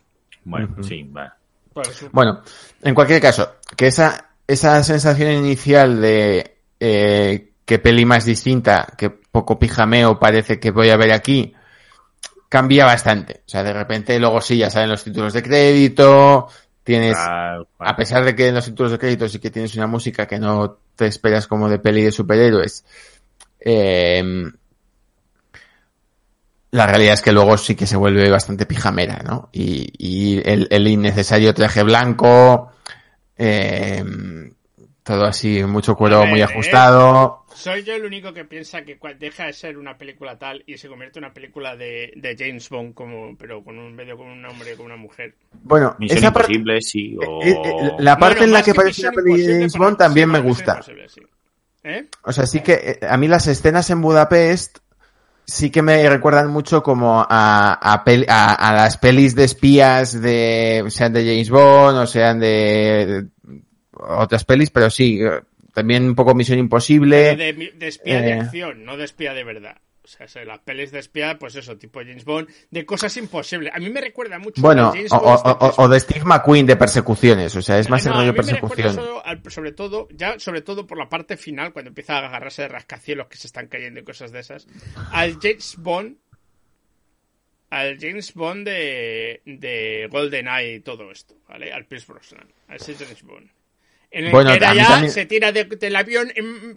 Bueno, 0.44 0.82
sí, 0.84 1.04
va. 1.04 1.38
Por 1.74 1.88
eso- 1.88 2.10
Bueno, 2.12 2.42
en 2.82 2.94
cualquier 2.96 3.22
caso, 3.22 3.56
que 3.78 3.88
esa, 3.88 4.32
esa 4.48 4.84
sensación 4.84 5.32
inicial 5.32 6.02
de 6.02 6.58
eh, 6.80 7.52
que 7.66 7.80
peli 7.80 8.06
más 8.06 8.26
distinta, 8.26 8.88
que 8.98 9.10
poco 9.10 9.58
pijameo 9.58 10.20
parece 10.20 10.60
que 10.60 10.72
voy 10.72 10.90
a 10.90 10.98
ver 10.98 11.12
aquí, 11.14 11.54
cambia 12.50 12.86
bastante. 12.86 13.42
O 13.46 13.50
sea, 13.50 13.64
de 13.64 13.74
repente 13.74 14.20
luego 14.20 14.42
sí, 14.42 14.58
ya 14.58 14.70
salen 14.70 14.90
los 14.90 15.04
títulos 15.04 15.34
de 15.34 15.44
crédito, 15.44 16.48
tienes, 16.84 17.16
Ah, 17.18 17.60
a 17.80 17.96
pesar 17.96 18.26
de 18.26 18.36
que 18.36 18.48
en 18.48 18.56
los 18.56 18.66
títulos 18.66 18.92
de 18.92 19.00
crédito 19.00 19.30
sí 19.30 19.40
que 19.40 19.52
tienes 19.52 19.76
una 19.76 19.88
música 19.88 20.28
que 20.28 20.40
no 20.40 20.78
te 20.96 21.08
esperas 21.08 21.48
como 21.48 21.70
de 21.70 21.80
peli 21.80 22.04
de 22.04 22.12
superhéroes, 22.12 22.86
eh, 23.60 24.24
la 26.72 26.88
realidad 26.88 27.14
es 27.14 27.22
que 27.22 27.32
luego 27.32 27.56
sí 27.58 27.76
que 27.76 27.86
se 27.86 27.96
vuelve 27.96 28.30
bastante 28.32 28.66
pijamera, 28.66 29.22
¿no? 29.24 29.50
Y, 29.52 29.94
y 29.98 30.42
el, 30.44 30.68
el 30.72 30.88
innecesario 30.88 31.54
traje 31.54 31.84
blanco, 31.84 32.72
eh, 33.38 34.04
todo 35.04 35.26
así, 35.26 35.62
mucho 35.64 35.96
cuero 35.96 36.22
ver, 36.22 36.30
muy 36.30 36.40
¿eh? 36.40 36.44
ajustado. 36.44 37.44
Soy 37.54 37.84
yo 37.84 37.94
el 37.94 38.06
único 38.06 38.34
que 38.34 38.46
piensa 38.46 38.84
que 38.84 38.98
deja 39.20 39.46
de 39.46 39.54
ser 39.54 39.78
una 39.78 39.98
película 39.98 40.38
tal 40.40 40.64
y 40.66 40.78
se 40.78 40.88
convierte 40.88 41.20
en 41.20 41.26
una 41.26 41.34
película 41.34 41.76
de, 41.76 42.14
de 42.16 42.36
James 42.38 42.70
Bond, 42.70 42.94
como, 42.94 43.36
pero 43.38 43.64
con 43.64 43.78
un 43.78 43.94
medio 43.94 44.18
con 44.18 44.28
un 44.28 44.46
hombre 44.46 44.74
y 44.74 44.76
con 44.78 44.86
una 44.86 44.96
mujer. 44.96 45.36
Bueno, 45.62 45.96
Misión 46.00 46.20
esa 46.20 46.32
parte, 46.34 46.54
Imposible, 46.54 46.82
sí, 46.82 47.18
o... 47.18 47.44
eh, 47.44 47.52
eh, 47.52 47.92
la 48.00 48.18
parte 48.18 48.40
Bueno, 48.40 48.46
en 48.46 48.52
la 48.52 48.58
más 48.60 48.66
que 48.66 48.74
parece 48.74 49.08
una 49.08 49.22
de 49.22 49.46
James 49.46 49.78
Bond 49.78 49.98
también 49.98 50.28
sí, 50.28 50.34
me 50.34 50.40
gusta. 50.40 50.82
Sí. 50.82 51.22
¿Eh? 51.86 52.08
O 52.24 52.32
sea, 52.32 52.46
sí 52.46 52.62
que 52.62 52.74
eh, 52.74 53.00
a 53.08 53.18
mí 53.18 53.28
las 53.28 53.48
escenas 53.48 53.90
en 53.90 54.02
Budapest 54.02 54.80
sí 55.46 55.70
que 55.70 55.82
me 55.82 56.08
recuerdan 56.10 56.50
mucho 56.50 56.82
como 56.84 57.26
a, 57.28 57.74
a, 57.74 58.04
pel- 58.06 58.26
a, 58.28 58.54
a 58.54 58.74
las 58.74 58.98
pelis 58.98 59.36
de 59.36 59.44
espías 59.44 60.20
de, 60.22 60.84
sean 60.90 61.14
de 61.14 61.26
James 61.26 61.50
Bond 61.50 61.98
o 61.98 62.08
sean 62.08 62.40
de, 62.40 63.06
de 63.06 63.26
otras 63.94 64.44
pelis, 64.46 64.70
pero 64.70 64.90
sí, 64.90 65.20
eh, 65.22 65.42
también 65.74 66.04
un 66.06 66.16
poco 66.16 66.34
Misión 66.36 66.60
Imposible. 66.60 67.36
De, 67.36 67.54
de 67.76 67.88
espía 67.88 68.22
de 68.22 68.30
eh, 68.30 68.40
acción, 68.40 68.86
no 68.86 68.98
de 68.98 69.06
espía 69.06 69.34
de 69.34 69.44
verdad. 69.44 69.78
O 70.04 70.08
sea, 70.08 70.28
se- 70.28 70.44
las 70.44 70.60
pelis 70.60 70.92
de 70.92 71.00
espía, 71.00 71.40
pues 71.40 71.56
eso, 71.56 71.78
tipo 71.78 72.00
James 72.02 72.26
Bond, 72.26 72.50
de 72.70 72.86
cosas 72.86 73.16
imposibles. 73.16 73.72
A 73.74 73.80
mí 73.80 73.90
me 73.90 74.02
recuerda 74.02 74.38
mucho 74.38 74.62
Bueno, 74.62 74.88
a 74.88 74.92
James 74.92 75.12
o, 75.14 75.20
Bond 75.20 75.40
o- 75.46 75.52
o- 75.66 75.84
o 75.84 75.88
de 75.88 76.00
Steve 76.00 76.26
McQueen 76.26 76.66
de 76.66 76.76
persecuciones, 76.76 77.56
o 77.56 77.62
sea, 77.62 77.80
es 77.80 77.90
más 77.90 78.06
el 78.06 78.12
no, 78.12 78.18
a 78.18 78.22
rollo 78.22 78.36
persecución. 78.36 79.00
al- 79.24 79.42
sobre 79.50 79.72
todo, 79.72 80.10
ya 80.12 80.38
sobre 80.40 80.62
todo 80.62 80.86
por 80.86 80.98
la 80.98 81.08
parte 81.08 81.38
final, 81.38 81.72
cuando 81.72 81.88
empieza 81.90 82.16
a 82.20 82.28
agarrarse 82.28 82.64
de 82.64 82.68
rascacielos 82.68 83.28
que 83.28 83.38
se 83.38 83.48
están 83.48 83.68
cayendo 83.68 84.02
y 84.02 84.04
cosas 84.04 84.34
de 84.34 84.40
esas, 84.42 84.68
al 85.14 85.40
James 85.42 85.76
Bond, 85.78 86.18
al 87.70 87.98
James 88.00 88.34
Bond 88.34 88.68
de, 88.68 89.42
de 89.46 90.08
GoldenEye 90.12 90.76
y 90.76 90.80
todo 90.82 91.12
esto, 91.12 91.36
¿vale? 91.48 91.72
Al 91.72 91.86
Pierce 91.86 92.12
Brosnan, 92.12 92.48
a 92.68 92.76
ese 92.76 92.94
James 92.96 93.24
Bond. 93.24 93.50
En 94.16 94.26
el 94.26 94.32
Bueno, 94.32 94.52
que 94.52 94.58
era 94.58 94.76
ya, 94.76 94.88
también- 94.90 95.12
se 95.12 95.26
tira 95.26 95.52
de- 95.52 95.64
del 95.66 95.96
avión 95.96 96.32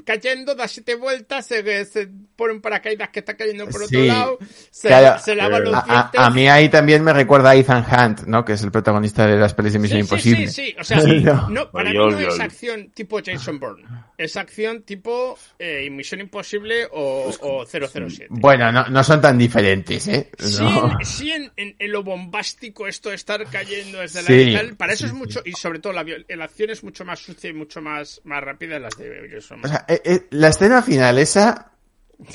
cayendo, 0.05 0.55
da 0.55 0.67
siete 0.67 0.95
vueltas, 0.95 1.47
se, 1.47 1.85
se 1.85 2.09
pone 2.35 2.55
un 2.55 2.61
paracaídas 2.63 3.11
que 3.11 3.19
está 3.19 3.37
cayendo 3.37 3.65
por 3.67 3.83
otro 3.83 3.89
Sí, 4.01 4.07
lado, 4.07 4.39
se, 4.71 4.89
claro, 4.89 5.21
se 5.23 5.35
lava 5.35 5.59
los 5.59 5.75
A, 5.75 6.11
a- 6.17 6.31
mí 6.31 6.49
ahí 6.49 6.71
también 6.71 7.05
me 7.05 7.13
recuerda 7.13 7.51
a 7.51 7.55
Ethan 7.57 7.85
Hunt, 7.85 8.21
¿no? 8.27 8.43
Que 8.43 8.55
es 8.55 8.63
el 8.63 8.73
protagonista 8.73 9.27
de 9.27 9.37
las 9.37 9.53
pelis 9.53 9.75
de 9.75 9.79
Misión 9.81 9.99
sí, 9.99 10.05
Imposible. 10.05 10.49
Sí, 10.49 10.53
sí, 10.65 10.71
sí. 10.71 10.77
O 10.81 10.85
sea, 10.85 10.97
No. 11.07 11.49
no, 11.51 11.71
para 11.71 11.93
Yo- 11.93 12.07
mí 12.07 12.13
no 12.13 12.21
yo- 12.23 12.29
es 12.29 12.41
acción 12.41 12.91
tipo 12.95 13.21
Jason 13.25 13.61
Bourne. 13.61 13.85
Es 14.17 14.37
acción 14.39 14.83
tipo 14.83 15.39
eh, 15.59 15.91
Misión 15.91 16.23
Imposible 16.23 16.87
o, 16.91 17.31
o 17.41 17.67
007. 17.67 18.29
Bueno, 18.31 18.73
no, 18.73 18.87
no 18.89 19.05
son 19.05 19.21
tan 19.21 19.37
diferentes, 19.37 20.09
¿eh? 20.09 20.31
Sí, 20.39 20.65
en, 20.65 21.05
sí 21.07 21.33
en, 21.33 21.53
en- 21.57 21.77
en 21.79 21.93
lo 21.93 22.03
bombástico 22.03 22.87
esto 22.87 23.11
de 23.11 23.17
estar 23.17 23.45
cayendo 23.51 23.99
desde 23.99 24.23
la 24.23 24.75
para 24.77 24.95
eso 24.95 25.05
sí, 25.05 25.09
es 25.09 25.13
mucho, 25.13 25.43
y 25.45 25.53
sobre 25.53 25.81
todo 25.81 25.93
la, 25.93 26.03
la 26.29 26.45
acción 26.45 26.71
es 26.71 26.83
mucho 26.83 27.05
más 27.05 27.26
y 27.43 27.53
mucho 27.53 27.81
más, 27.81 28.21
más 28.25 28.43
rápida 28.43 28.77
en 28.77 28.83
las 28.83 28.97
de 28.97 29.29
Jason 29.33 29.61
O 29.65 29.69
sea, 29.69 29.85
eh, 29.89 30.01
eh, 30.05 30.27
la 30.31 30.49
escena 30.49 30.83
final 30.83 31.19
esa 31.19 31.73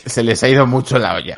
se 0.05 0.23
les 0.23 0.41
ha 0.43 0.47
ido 0.47 0.67
mucho 0.67 0.99
la 0.99 1.15
olla. 1.15 1.35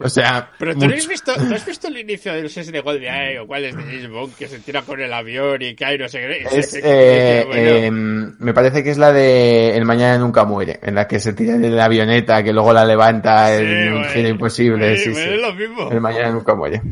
O 0.00 0.08
sea, 0.08 0.50
Pero 0.58 0.74
tú 0.74 0.86
no 0.86 0.94
has 0.94 1.06
visto, 1.06 1.32
¿tú 1.34 1.54
has 1.54 1.64
visto 1.64 1.86
el 1.86 1.98
inicio 1.98 2.32
de 2.32 2.42
no 2.42 2.48
sé 2.48 2.64
si 2.64 2.72
de 2.72 2.80
GoldenEye 2.80 3.38
o 3.38 3.46
cuál 3.46 3.64
es 3.64 3.76
de 3.76 3.82
James 3.82 4.10
Bond 4.10 4.34
que 4.34 4.48
se 4.48 4.58
tira 4.58 4.82
con 4.82 5.00
el 5.00 5.12
avión 5.12 5.62
y 5.62 5.74
cae 5.76 5.96
no 5.96 6.08
sé 6.08 6.18
qué. 6.18 6.58
Es, 6.58 6.74
eh, 6.74 7.44
bueno, 7.46 7.62
eh, 7.62 7.90
me 7.90 8.52
parece 8.52 8.82
que 8.82 8.90
es 8.90 8.98
la 8.98 9.12
de 9.12 9.76
El 9.76 9.84
Mañana 9.84 10.18
Nunca 10.18 10.44
Muere, 10.44 10.80
en 10.82 10.96
la 10.96 11.06
que 11.06 11.20
se 11.20 11.32
tira 11.32 11.56
de 11.56 11.70
la 11.70 11.84
avioneta, 11.84 12.42
que 12.42 12.52
luego 12.52 12.72
la 12.72 12.84
levanta 12.84 13.56
sí, 13.56 13.62
en 13.62 13.92
un 13.92 13.98
bueno, 14.00 14.12
giro 14.12 14.28
imposible. 14.28 14.96
sí, 14.96 15.04
sí, 15.04 15.10
bueno, 15.10 15.28
sí. 15.28 15.34
es 15.34 15.40
lo 15.40 15.54
mismo. 15.54 15.90
El 15.92 16.00
Mañana 16.00 16.30
Nunca 16.32 16.54
Muere. 16.56 16.82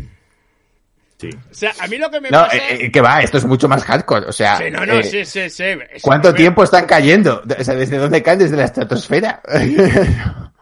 Sí. 1.22 1.30
O 1.50 1.54
sea, 1.54 1.72
a 1.78 1.86
mí 1.86 1.98
lo 1.98 2.10
que 2.10 2.20
me 2.20 2.30
No, 2.30 2.42
pasa... 2.42 2.56
eh, 2.56 2.86
eh, 2.86 2.90
que 2.90 3.00
va, 3.00 3.22
esto 3.22 3.38
es 3.38 3.44
mucho 3.44 3.68
más 3.68 3.84
hardcore. 3.84 4.26
O 4.26 4.32
sea, 4.32 4.58
Sí, 4.58 4.64
no, 4.70 4.84
no, 4.84 4.94
eh, 4.94 5.04
sí, 5.04 5.24
sí, 5.24 5.48
sí. 5.48 5.64
Es- 5.92 6.02
¿cuánto 6.02 6.34
tiempo 6.34 6.64
están 6.64 6.84
cayendo? 6.86 7.42
O 7.58 7.64
sea, 7.64 7.74
¿desde 7.74 7.96
dónde 7.96 8.22
caen? 8.22 8.40
Desde 8.40 8.56
la 8.56 8.64
estratosfera. 8.64 9.40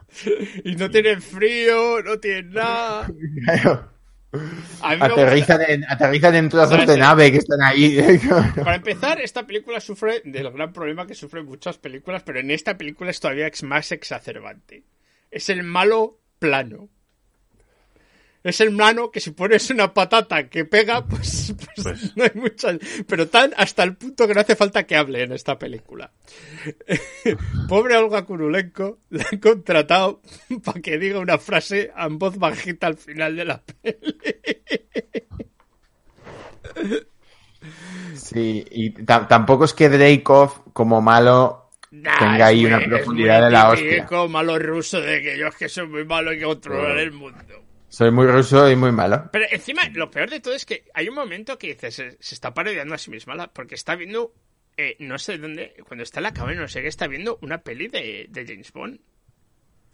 Y 0.65 0.75
no 0.75 0.91
tienen 0.91 1.23
frío, 1.23 2.03
no 2.03 2.19
tienen 2.19 2.53
nada. 2.53 3.09
Claro. 3.45 3.89
Aterrizan, 4.83 5.63
en, 5.67 5.85
aterrizan 5.89 6.35
en 6.35 6.49
de 6.49 6.97
nave 6.99 7.33
que 7.33 7.39
están 7.39 7.63
ahí. 7.63 7.99
Para 8.57 8.77
empezar, 8.77 9.21
esta 9.21 9.47
película 9.47 9.81
sufre 9.81 10.21
del 10.25 10.51
gran 10.51 10.73
problema 10.73 11.07
que 11.07 11.15
sufren 11.15 11.47
muchas 11.47 11.79
películas, 11.79 12.23
pero 12.23 12.39
en 12.41 12.51
esta 12.51 12.77
película 12.77 13.11
es 13.11 13.21
todavía 13.21 13.51
más 13.63 13.93
exacerbante. 13.93 14.85
Es 15.31 15.49
el 15.49 15.63
malo 15.63 16.19
plano. 16.39 16.89
Es 18.43 18.59
el 18.63 18.75
plano 18.75 19.11
que 19.11 19.21
si 19.21 19.33
pones 19.33 19.69
una 19.71 19.93
patata 19.93 20.49
que 20.49 20.65
pega, 20.65 21.05
pues, 21.07 21.55
pues 21.77 22.17
no 22.17 22.25
hay 22.25 22.31
muchas. 22.35 22.79
Pero 23.07 23.29
tan 23.29 23.53
hasta 23.57 23.83
el 23.83 23.97
punto 23.97 24.27
que 24.27 24.35
no 24.35 24.41
hace 24.41 24.57
falta 24.57 24.85
que 24.87 24.97
hable 24.97 25.23
en 25.23 25.33
esta 25.33 25.59
película. 25.59 26.11
Pobre 27.69 27.97
Olga 27.97 28.25
Kurulenko 28.25 28.99
la 29.11 29.27
han 29.31 29.39
contratado 29.41 30.23
para 30.65 30.81
que 30.81 30.99
diga 30.99 31.19
una 31.19 31.39
frase 31.39 31.91
en 31.97 32.19
voz 32.19 32.39
bajita 32.39 32.87
al 32.87 32.97
final 32.97 33.37
de 33.37 33.45
la 33.45 33.63
peli. 33.63 34.17
Sí, 38.15 38.65
y 38.71 38.91
ta- 39.05 39.27
tampoco 39.29 39.65
es 39.65 39.75
que 39.75 39.89
Dreykov, 39.89 40.73
como 40.73 41.01
malo, 41.03 41.71
Nah, 41.91 42.19
tenga 42.19 42.47
ahí 42.47 42.65
una 42.65 42.81
profundidad 42.81 43.43
de 43.45 43.51
la 43.51 43.71
hostia. 43.71 44.07
malo 44.29 44.59
ruso 44.59 45.01
de 45.01 45.21
que 45.21 45.37
yo 45.39 45.49
es 45.49 45.57
que 45.57 45.69
soy 45.69 45.87
muy 45.89 46.05
malo 46.05 46.33
y 46.33 46.39
que 46.39 46.45
controlar 46.45 46.99
el 46.99 47.13
mundo. 47.13 47.39
Soy 47.91 48.11
muy 48.13 48.27
ruso 48.27 48.71
y 48.71 48.77
muy 48.77 48.93
malo. 48.93 49.29
Pero 49.33 49.45
encima, 49.51 49.83
lo 49.93 50.11
peor 50.11 50.31
de 50.31 50.41
todo 50.41 50.55
es 50.55 50.65
que 50.65 50.85
hay 50.95 51.09
un 51.09 51.15
momento 51.15 51.59
que 51.59 51.69
dices, 51.75 51.95
se, 51.95 52.17
se 52.21 52.35
está 52.35 52.55
parodiando 52.55 52.95
a 52.95 52.99
sí 52.99 53.11
misma, 53.11 53.35
la- 53.35 53.53
porque 53.53 53.75
está 53.75 53.97
viendo, 53.97 54.33
eh, 54.77 54.97
no 55.01 55.19
sé 55.19 55.37
dónde, 55.39 55.75
cuando 55.87 56.05
está 56.05 56.21
en 56.21 56.25
la 56.25 56.33
cama, 56.33 56.55
no 56.55 56.69
sé 56.69 56.83
qué, 56.83 56.89
está 56.89 57.07
viendo 57.09 57.39
una 57.43 57.59
peli 57.59 57.89
de, 57.89 58.27
de 58.31 58.47
James 58.47 58.73
Bond. 58.73 59.01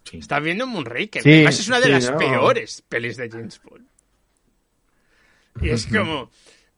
Sí. 0.03 0.19
Está 0.19 0.39
viendo 0.39 0.65
Moonraker. 0.67 1.21
Sí, 1.23 1.29
Además 1.33 1.59
es 1.59 1.67
una 1.67 1.79
de 1.79 1.85
sí, 1.87 1.91
las 1.91 2.11
no. 2.11 2.17
peores 2.17 2.81
pelis 2.87 3.17
de 3.17 3.29
James 3.29 3.59
Bond. 3.63 3.87
Y 5.61 5.69
es 5.69 5.87
como, 5.87 6.29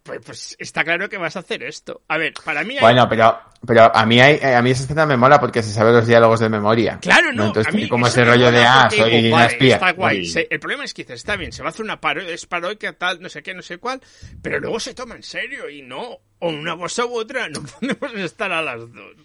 pues, 0.10 0.26
pues 0.26 0.56
está 0.60 0.84
claro 0.84 1.08
que 1.10 1.18
vas 1.18 1.36
a 1.36 1.40
hacer 1.40 1.64
esto. 1.64 2.02
A 2.08 2.18
ver, 2.18 2.34
para 2.44 2.64
mí 2.64 2.76
hay- 2.76 2.82
Bueno, 2.82 3.08
pero, 3.08 3.40
pero 3.66 3.96
a 3.96 4.06
mí 4.06 4.20
hay, 4.20 4.40
a 4.42 4.62
mí 4.62 4.72
esa 4.72 4.84
escena 4.84 5.06
me 5.06 5.16
mola 5.18 5.40
porque 5.40 5.64
se 5.64 5.72
sabe 5.72 5.92
los 5.92 6.06
diálogos 6.08 6.40
de 6.40 6.50
memoria. 6.50 7.00
Claro, 7.02 7.32
no. 7.32 7.48
Entonces 7.48 7.74
a 7.74 7.76
mí 7.76 7.88
como 7.88 8.08
ese 8.08 8.26
rollo 8.26 8.52
de, 8.52 8.66
ah, 8.66 8.90
soy 8.90 9.22
digo, 9.22 9.36
una 9.36 9.46
espía. 9.46 9.76
Está 9.76 9.92
guay. 9.94 10.18
Muy- 10.18 10.26
Se- 10.28 10.48
el 10.50 10.60
problema 10.60 10.84
es 10.84 10.94
que 10.94 11.04
dices, 11.04 11.16
está 11.18 11.36
bien, 11.36 11.52
se 11.52 11.62
va 11.62 11.70
a 11.70 11.72
hacer 11.72 11.84
una 11.86 12.02
parodia, 12.02 12.30
es 12.34 12.46
parodia 12.46 12.98
tal, 12.98 13.22
no 13.22 13.30
sé 13.30 13.42
qué, 13.44 13.54
no 13.54 13.62
sé 13.62 13.78
cuál, 13.78 14.02
pero 14.42 14.60
luego 14.60 14.80
se 14.80 14.94
toma 14.94 15.16
en 15.16 15.24
serio 15.24 15.70
y 15.70 15.82
no, 15.82 16.20
o 16.40 16.50
una 16.50 16.76
cosa 16.78 17.06
u 17.06 17.16
otra, 17.18 17.48
no 17.82 17.96
podemos 17.96 18.22
estar 18.26 18.52
a 18.52 18.62
las 18.62 18.80
dos. 18.80 19.16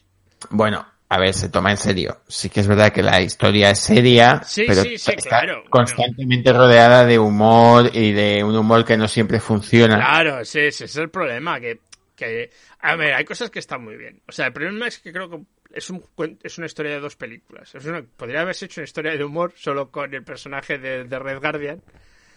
Bueno, 0.51 0.87
a 1.09 1.19
ver, 1.19 1.35
se 1.35 1.49
toma 1.49 1.71
en 1.71 1.77
serio. 1.77 2.23
Sí 2.29 2.49
que 2.51 2.61
es 2.61 2.67
verdad 2.67 2.93
que 2.93 3.03
la 3.03 3.21
historia 3.21 3.71
es 3.71 3.79
seria, 3.81 4.43
Sí, 4.45 4.65
pero 4.67 4.83
sí, 4.83 4.99
sí, 4.99 5.13
está 5.17 5.29
claro, 5.29 5.63
constantemente 5.71 6.53
rodeada 6.53 7.05
de 7.05 7.19
humor 7.19 7.91
y 7.95 8.13
de 8.13 8.43
un 8.43 8.57
humor 8.57 8.85
que 8.85 8.97
no 8.97 9.07
siempre 9.07 9.39
funciona. 9.41 9.97
Claro, 9.97 10.45
sí, 10.45 10.61
ese 10.61 10.87
es 10.87 10.97
el 10.97 11.11
problema, 11.11 11.61
que, 11.61 11.81
que, 12.17 12.51
a 12.81 12.97
ver, 12.97 13.15
hay 13.15 13.25
cosas 13.25 13.51
que 13.51 13.59
están 13.61 13.85
muy 13.85 13.97
bien. 13.97 14.21
O 14.27 14.33
sea, 14.33 14.47
el 14.47 14.53
problema 14.53 14.89
es 14.89 14.99
que 14.99 15.13
creo 15.13 15.29
que 15.31 15.41
es, 15.73 15.91
un, 15.91 16.05
es 16.43 16.59
una 16.59 16.67
historia 16.67 16.93
de 16.93 17.01
dos 17.01 17.17
películas. 17.17 17.75
Es 17.75 17.85
una- 17.85 18.03
podría 18.17 18.41
haberse 18.41 18.65
hecho 18.65 18.81
una 18.81 18.87
historia 18.87 19.13
de 19.17 19.23
humor 19.25 19.53
solo 19.57 19.91
con 19.91 20.13
el 20.15 20.25
personaje 20.25 20.79
de, 20.79 21.05
de 21.05 21.19
Red 21.19 21.39
Guardian. 21.41 21.83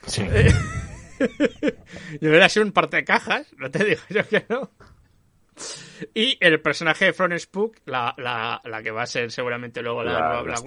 Sí. 0.06 0.24
Y 2.22 2.28
hubiera 2.28 2.48
sido 2.48 2.64
un 2.66 2.72
parte 2.72 2.98
de 2.98 3.04
cajas, 3.04 3.48
no 3.58 3.72
te 3.72 3.84
digo 3.84 4.02
yo 4.10 4.28
que 4.28 4.46
no. 4.50 4.70
Y 6.14 6.38
el 6.40 6.62
personaje 6.62 7.06
de 7.06 7.14
Florence 7.14 7.46
Spook, 7.46 7.78
la, 7.86 8.14
la, 8.18 8.62
la 8.64 8.84
que 8.84 8.92
va 8.92 9.04
a 9.04 9.08
ser 9.08 9.32
seguramente 9.32 9.82
luego 9.82 10.04
la, 10.04 10.14
La- 10.20 10.44
las 10.52 10.62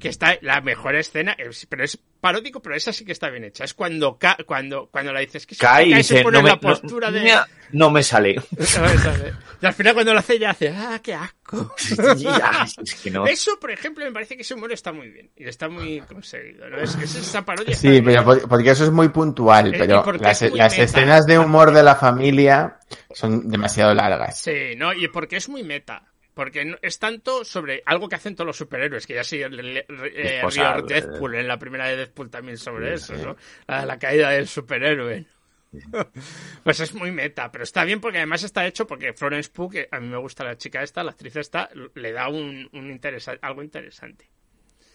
Que 0.00 0.08
está 0.08 0.36
la 0.42 0.60
mejor 0.60 0.96
escena, 0.96 1.32
es- 1.38 1.66
pero 1.66 1.84
es 1.84 1.96
paródico, 2.20 2.60
pero 2.60 2.74
esa 2.74 2.92
sí 2.92 3.04
que 3.04 3.12
está 3.12 3.30
bien 3.30 3.44
hecha. 3.44 3.62
Es 3.64 3.72
cuando 3.72 4.18
ca- 4.18 4.36
cuando 4.44 4.88
cuando 4.90 5.12
la 5.12 5.20
dices 5.20 5.46
que 5.46 5.54
se 5.54 5.60
Cae 5.60 5.86
y 5.86 5.90
cae, 5.92 6.02
se 6.02 6.14
dice, 6.14 6.24
pone 6.24 6.34
no 6.34 6.38
en 6.40 6.44
me, 6.44 6.50
la 6.50 6.60
postura 6.60 7.10
no, 7.12 7.16
de 7.20 7.34
no 7.70 7.90
me 7.90 8.02
sale. 8.02 8.34
y 9.62 9.66
al 9.66 9.72
final 9.74 9.94
cuando 9.94 10.12
lo 10.12 10.18
hace 10.18 10.38
ya 10.40 10.50
hace, 10.50 10.70
ah, 10.70 11.00
qué 11.02 11.14
asco. 11.14 11.72
Ya, 12.16 12.66
es 12.82 12.94
que 12.96 13.10
no. 13.12 13.26
Eso, 13.26 13.58
por 13.60 13.70
ejemplo, 13.70 14.04
me 14.04 14.10
parece 14.12 14.34
que 14.36 14.42
ese 14.42 14.54
humor 14.54 14.72
está 14.72 14.92
muy 14.92 15.08
bien 15.10 15.30
y 15.36 15.44
está 15.44 15.68
muy 15.68 16.00
conseguido, 16.00 16.68
¿no? 16.68 16.78
Es, 16.78 16.96
es 16.96 17.14
esa 17.14 17.44
parodia. 17.44 17.76
Sí, 17.76 18.02
pero 18.02 18.24
porque 18.48 18.70
eso 18.70 18.84
es 18.84 18.90
muy 18.90 19.08
puntual, 19.10 19.72
Eh, 19.72 19.76
y 19.76 19.78
pero 19.78 20.04
las, 20.20 20.42
es 20.42 20.50
muy 20.50 20.58
las 20.58 20.72
meta. 20.72 20.82
escenas 20.84 21.26
de 21.26 21.38
humor 21.38 21.72
de 21.72 21.82
la 21.84 21.94
familia 21.94 22.78
son 23.14 23.48
demasiado 23.48 23.94
largas. 23.94 24.38
Sí, 24.40 24.74
¿no? 24.76 24.92
Y 24.92 25.08
porque 25.08 25.36
es 25.36 25.48
muy 25.48 25.62
meta. 25.62 26.02
Porque 26.38 26.76
es 26.82 27.00
tanto 27.00 27.44
sobre 27.44 27.82
algo 27.84 28.08
que 28.08 28.14
hacen 28.14 28.36
todos 28.36 28.46
los 28.46 28.56
superhéroes, 28.56 29.08
que 29.08 29.14
ya 29.14 29.24
sí, 29.24 29.42
eh, 29.42 30.40
Deadpool, 30.86 31.34
en 31.34 31.48
la 31.48 31.58
primera 31.58 31.88
de 31.88 31.96
Deadpool 31.96 32.30
también 32.30 32.56
sobre 32.56 32.94
eso, 32.94 33.12
¿no? 33.14 33.36
La, 33.66 33.84
la 33.84 33.98
caída 33.98 34.30
del 34.30 34.46
superhéroe. 34.46 35.26
Pues 36.62 36.78
es 36.78 36.94
muy 36.94 37.10
meta, 37.10 37.50
pero 37.50 37.64
está 37.64 37.82
bien 37.82 38.00
porque 38.00 38.18
además 38.18 38.44
está 38.44 38.64
hecho 38.68 38.86
porque 38.86 39.14
Florence 39.14 39.50
Pugh, 39.52 39.72
que 39.72 39.88
a 39.90 39.98
mí 39.98 40.06
me 40.06 40.16
gusta 40.16 40.44
la 40.44 40.56
chica 40.56 40.80
esta, 40.80 41.02
la 41.02 41.10
actriz 41.10 41.34
esta, 41.34 41.68
le 41.96 42.12
da 42.12 42.28
un, 42.28 42.68
un 42.72 42.88
interesa- 42.96 43.40
algo 43.42 43.64
interesante. 43.64 44.30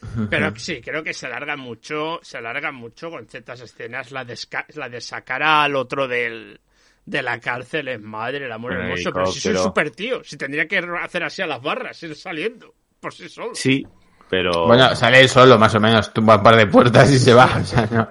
Pero 0.30 0.56
sí, 0.56 0.80
creo 0.82 1.04
que 1.04 1.14
se 1.14 1.26
alarga 1.26 1.58
mucho, 1.58 2.22
se 2.24 2.38
alarga 2.38 2.72
mucho 2.72 3.10
con 3.12 3.28
ciertas 3.28 3.60
escenas. 3.60 4.12
La 4.12 4.24
de, 4.24 4.40
la 4.76 4.88
de 4.88 5.02
sacar 5.02 5.44
al 5.44 5.76
otro 5.76 6.08
del, 6.08 6.62
de 7.06 7.22
la 7.22 7.40
cárcel 7.40 7.88
es 7.90 8.02
madre, 8.02 8.46
el 8.46 8.52
amor 8.52 8.74
hermoso. 8.74 9.12
Pero 9.14 9.26
si 9.28 9.40
soy 9.40 9.58
súper 9.58 9.92
tío, 9.92 10.24
si 10.24 10.38
tendría 10.38 10.68
que 10.68 10.78
hacer 10.78 11.24
así 11.24 11.42
a 11.42 11.48
las 11.48 11.62
barras, 11.62 12.02
ir 12.04 12.16
saliendo 12.16 12.74
por 13.00 13.14
sí 13.14 13.28
solo. 13.30 13.54
Sí, 13.54 13.86
pero 14.30 14.66
Bueno, 14.68 14.96
sale 14.96 15.28
solo, 15.28 15.58
más 15.60 15.76
o 15.76 15.80
menos, 15.80 16.14
tumba 16.14 16.38
un 16.38 16.44
par 16.44 16.56
de 16.56 16.68
puertas 16.68 17.12
y 17.12 17.20
se 17.20 17.34
va. 17.34 17.50
O 17.62 17.66
sea, 17.66 17.88
no. 17.92 18.10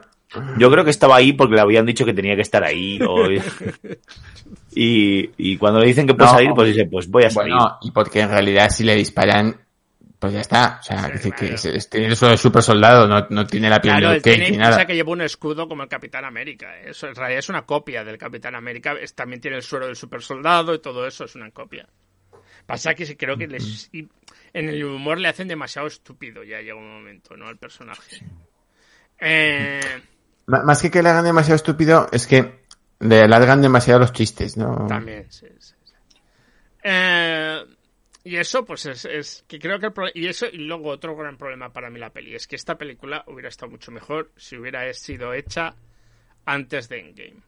yo 0.59 0.71
creo 0.71 0.85
que 0.85 0.91
estaba 0.91 1.17
ahí 1.17 1.33
porque 1.35 1.55
le 1.57 1.61
habían 1.61 1.85
dicho 1.87 2.05
que 2.05 2.15
tenía 2.15 2.35
que 2.37 2.43
estar 2.43 2.63
ahí. 2.65 2.99
o- 3.07 3.29
y, 4.75 5.31
y 5.37 5.57
cuando 5.57 5.81
le 5.81 5.87
dicen 5.87 6.07
que 6.07 6.15
puede 6.15 6.31
No. 6.31 6.37
salir, 6.37 6.51
pues 6.55 6.69
dice, 6.75 6.87
pues 6.91 7.09
voy 7.11 7.25
a 7.25 7.31
salir. 7.31 7.55
Bueno, 7.55 7.79
y 7.83 7.91
porque 7.91 8.21
en 8.21 8.31
realidad 8.31 8.71
si 8.71 8.85
le 8.85 8.95
disparan, 8.95 9.61
pues 10.23 10.35
ya 10.35 10.41
está. 10.41 10.79
O 10.79 10.83
sea, 10.85 11.03
Sí, 11.07 11.13
dice 11.15 11.31
que 11.33 11.37
claro. 11.37 11.55
es- 11.57 11.65
es- 11.65 11.91
tiene 11.91 12.13
eso 12.13 12.29
de 12.29 12.37
super 12.37 12.63
soldado, 12.63 13.09
no, 13.09 13.27
no 13.29 13.45
tiene 13.45 13.69
la 13.69 13.81
piel 13.83 13.97
Claro, 13.97 14.11
de 14.15 14.21
tiene 14.21 14.45
ni 14.45 14.51
piensa 14.57 14.71
nada. 14.71 14.87
que 14.87 14.95
lleva 14.95 15.11
un 15.11 15.21
escudo 15.23 15.67
como 15.67 15.83
el 15.83 15.89
Capitán 15.89 16.25
América. 16.25 16.79
¿eh? 16.79 16.91
Eso 16.91 17.09
en 17.09 17.17
realidad 17.17 17.41
es 17.41 17.49
una 17.49 17.63
copia 17.67 18.05
del 18.05 18.19
Capitán 18.19 18.55
América. 18.55 18.93
Es- 18.93 19.15
también 19.17 19.41
tiene 19.41 19.57
el 19.57 19.65
suero 19.65 19.87
del 19.87 19.97
super 19.97 20.23
soldado 20.23 20.75
y 20.75 20.79
todo 20.79 21.05
eso 21.09 21.25
es 21.25 21.35
una 21.35 21.51
copia. 21.51 21.89
Pasa 22.67 22.95
que 22.95 23.05
sí 23.05 23.17
creo 23.17 23.37
que 23.37 23.49
les... 23.49 23.91
y 23.93 24.09
en 24.53 24.69
el 24.69 24.85
humor 24.85 25.19
le 25.19 25.27
hacen 25.27 25.49
demasiado 25.49 25.89
estúpido, 25.89 26.45
ya 26.45 26.61
llega 26.61 26.77
un 26.77 26.89
momento, 26.89 27.37
¿no? 27.37 27.49
Al 27.49 27.57
personaje. 27.59 28.25
Eh, 29.19 29.81
Más 30.47 30.81
que 30.81 30.91
que 30.93 31.03
le 31.03 31.09
hagan 31.09 31.25
demasiado 31.25 31.57
estúpido, 31.57 32.09
es 32.13 32.29
que 32.29 32.63
le 33.01 33.23
alargan 33.23 33.61
demasiado 33.61 33.99
los 33.99 34.13
chistes, 34.13 34.57
¿no? 34.57 34.87
También, 34.89 35.27
sí, 35.33 35.47
sí, 35.59 35.75
sí. 35.85 35.95
Eh, 36.85 37.65
y 38.25 38.37
eso, 38.37 38.65
pues 38.65 38.87
es, 38.87 39.05
es 39.05 39.45
que 39.49 39.59
creo 39.59 39.79
que 39.79 39.87
el 39.87 39.93
y 40.15 40.27
eso 40.29 40.47
y 40.47 40.59
luego 40.59 40.91
otro 40.91 41.17
gran 41.17 41.37
problema 41.37 41.73
para 41.73 41.91
mí 41.91 41.99
la 41.99 42.11
peli 42.11 42.35
es 42.35 42.47
que 42.47 42.57
esta 42.57 42.79
película 42.79 43.25
hubiera 43.27 43.49
estado 43.49 43.71
mucho 43.73 43.91
mejor 43.91 44.31
si 44.37 44.57
hubiera 44.57 44.93
sido 44.95 45.35
hecha 45.35 45.75
antes 46.45 46.89
de 46.89 47.01
Endgame. 47.01 47.41